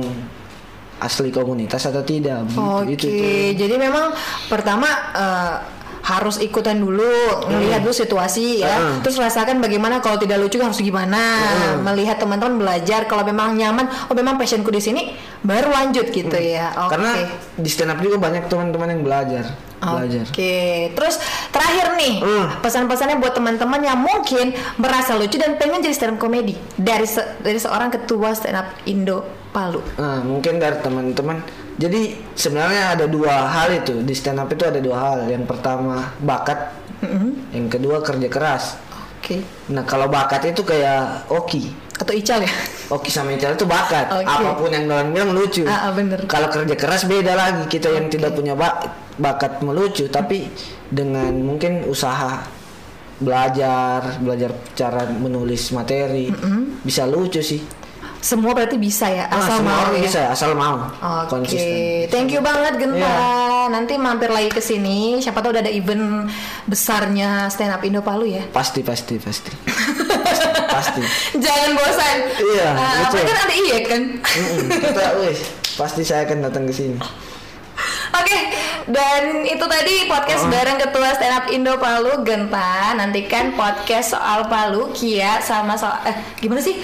asli 1.03 1.35
komunitas 1.35 1.91
atau 1.91 2.07
tidak. 2.07 2.47
Oke, 2.55 2.95
Gitu, 2.95 3.11
itu. 3.11 3.67
jadi 3.67 3.75
memang 3.83 4.15
pertama 4.47 4.87
eh, 5.11 5.55
harus 6.03 6.37
ikutan 6.37 6.75
dulu, 6.75 7.13
melihat 7.47 7.81
dulu 7.81 7.93
situasi 7.93 8.61
ya, 8.61 8.73
Hmm. 8.73 8.99
terus 9.01 9.17
rasakan 9.17 9.59
bagaimana 9.59 9.99
kalau 9.99 10.17
tidak 10.17 10.39
lucu 10.39 10.57
harus 10.57 10.79
gimana, 10.79 11.21
Hmm. 11.39 11.85
melihat 11.85 12.17
teman-teman 12.17 12.57
belajar 12.57 13.05
kalau 13.05 13.23
memang 13.23 13.53
nyaman, 13.53 13.85
oh 14.07 14.15
memang 14.15 14.35
passionku 14.35 14.69
di 14.69 14.79
sini, 14.79 15.03
baru 15.41 15.69
lanjut 15.69 16.09
gitu 16.09 16.33
ya. 16.33 16.73
Oke. 16.75 16.79
Hmm. 16.79 16.91
Karena 16.91 17.11
di 17.55 17.69
stand 17.69 17.91
up 17.91 17.99
juga 17.99 18.17
banyak 18.17 18.47
teman-teman 18.47 18.89
yang 18.91 19.03
belajar, 19.03 19.45
belajar. 19.79 20.25
Oke, 20.27 20.57
terus 20.91 21.21
terakhir 21.51 21.95
nih 21.95 22.15
Hmm. 22.19 22.47
pesan-pesannya 22.59 23.17
buat 23.17 23.33
teman-teman 23.33 23.81
yang 23.81 23.97
mungkin 23.97 24.51
merasa 24.77 25.15
lucu 25.15 25.37
dan 25.37 25.57
pengen 25.57 25.81
jadi 25.81 25.93
stand 25.93 26.13
up 26.13 26.19
comedy 26.19 26.57
dari 26.75 27.05
se- 27.05 27.39
dari 27.39 27.57
seorang 27.57 27.89
ketua 27.89 28.33
stand 28.33 28.57
up 28.57 28.67
Indo 28.85 29.21
Palu. 29.51 29.83
Nah, 29.97 30.23
mungkin 30.23 30.57
dari 30.57 30.79
teman-teman. 30.79 31.60
Jadi 31.81 32.01
sebenarnya 32.37 32.93
ada 32.93 33.07
dua 33.09 33.49
hal 33.49 33.73
itu 33.73 34.05
di 34.05 34.13
stand 34.13 34.37
up 34.37 34.53
itu 34.53 34.69
ada 34.69 34.77
dua 34.79 34.97
hal. 35.01 35.19
Yang 35.25 35.49
pertama 35.49 36.13
bakat, 36.21 36.77
yang 37.51 37.73
kedua 37.73 38.05
kerja 38.05 38.29
keras. 38.29 38.77
Oke. 39.17 39.41
Nah 39.73 39.89
kalau 39.89 40.05
bakat 40.07 40.45
itu 40.47 40.61
kayak 40.61 41.29
Oki, 41.29 41.73
Atau 41.97 42.17
Ical 42.17 42.41
ya? 42.41 42.53
Oki 42.89 43.09
sama 43.09 43.33
Ical 43.33 43.57
itu 43.57 43.65
bakat. 43.65 44.09
Oke. 44.13 44.25
Apa 44.25 44.57
pun 44.57 44.69
yang 44.69 44.89
orang 44.89 45.09
bilang 45.09 45.33
lucu. 45.33 45.65
Ah, 45.65 45.89
ah, 45.89 45.93
bener. 45.93 46.25
Kalau 46.25 46.49
kerja 46.49 46.73
keras 46.73 47.05
beda 47.05 47.33
lagi. 47.33 47.65
Kita 47.69 47.89
yang 47.89 48.09
tidak 48.09 48.33
punya 48.33 48.53
bak- 48.53 48.89
bakat 49.17 49.61
melucu, 49.61 50.09
tapi 50.09 50.49
dengan 50.89 51.33
mungkin 51.37 51.85
usaha 51.85 52.41
belajar, 53.21 54.17
belajar 54.19 54.51
cara 54.73 55.05
menulis 55.07 55.71
materi, 55.71 56.33
bisa 56.81 57.05
lucu 57.05 57.41
sih. 57.41 57.61
Semua 58.21 58.53
berarti 58.53 58.77
bisa 58.77 59.09
ya, 59.09 59.25
Ah, 59.27 59.41
asal 59.41 59.57
semua 59.57 59.65
mau 59.67 59.81
orang 59.83 59.95
ya. 59.95 60.03
bisa, 60.03 60.21
asal 60.29 60.51
mau. 60.53 60.77
Oke, 60.93 61.29
Konsisten. 61.31 62.05
thank 62.07 62.29
you 62.29 62.41
banget 62.41 62.77
Genta. 62.77 63.01
Iya. 63.01 63.17
Nanti 63.67 63.97
mampir 63.97 64.29
lagi 64.29 64.49
ke 64.49 64.61
sini. 64.61 65.17
Siapa 65.19 65.41
tahu 65.41 65.51
udah 65.51 65.63
ada 65.63 65.71
event 65.71 66.29
besarnya 66.65 67.49
stand 67.49 67.71
up 67.71 67.81
Indo 67.81 68.01
Palu 68.01 68.29
ya. 68.29 68.45
Pasti, 68.47 68.81
pasti, 68.81 69.17
pasti. 69.17 69.49
pasti. 70.75 71.01
Jangan 71.35 71.71
bosan. 71.73 72.17
Iya, 72.39 72.69
Ah, 72.71 72.93
apa 73.03 73.09
betul. 73.11 73.25
kan 73.25 73.37
ada 73.41 73.55
iya 73.59 73.79
kan? 73.83 74.03
Mm-mm, 74.13 74.69
Kita, 74.69 75.05
wih, 75.17 75.37
pasti 75.75 76.03
saya 76.03 76.23
akan 76.23 76.39
datang 76.43 76.65
ke 76.65 76.73
sini. 76.73 77.01
Oke, 78.13 78.39
dan 78.87 79.23
itu 79.43 79.65
tadi 79.65 79.95
podcast 80.05 80.45
Oh. 80.45 80.51
bareng 80.51 80.77
Ketua 80.77 81.09
Stand 81.15 81.35
Up 81.35 81.47
Indo 81.49 81.75
Palu 81.75 82.21
Genta. 82.21 82.93
Nantikan 82.93 83.55
podcast 83.55 84.13
soal 84.13 84.45
Palu, 84.45 84.93
Kia 84.93 85.41
sama 85.41 85.73
soal 85.75 85.97
eh 86.05 86.13
gimana 86.37 86.61
sih? 86.61 86.77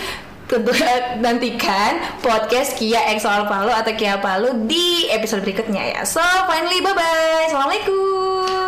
Tentu 0.46 0.70
nantikan 1.18 1.98
podcast 2.22 2.78
Kia 2.78 3.02
X 3.18 3.26
soal 3.26 3.50
Palu 3.50 3.74
atau 3.74 3.90
Kia 3.98 4.22
Palu 4.22 4.66
di 4.70 5.10
episode 5.10 5.42
berikutnya 5.42 5.82
ya. 5.82 6.00
So, 6.06 6.22
finally 6.46 6.78
bye 6.86 6.94
bye. 6.94 7.50
Assalamualaikum. 7.50 8.65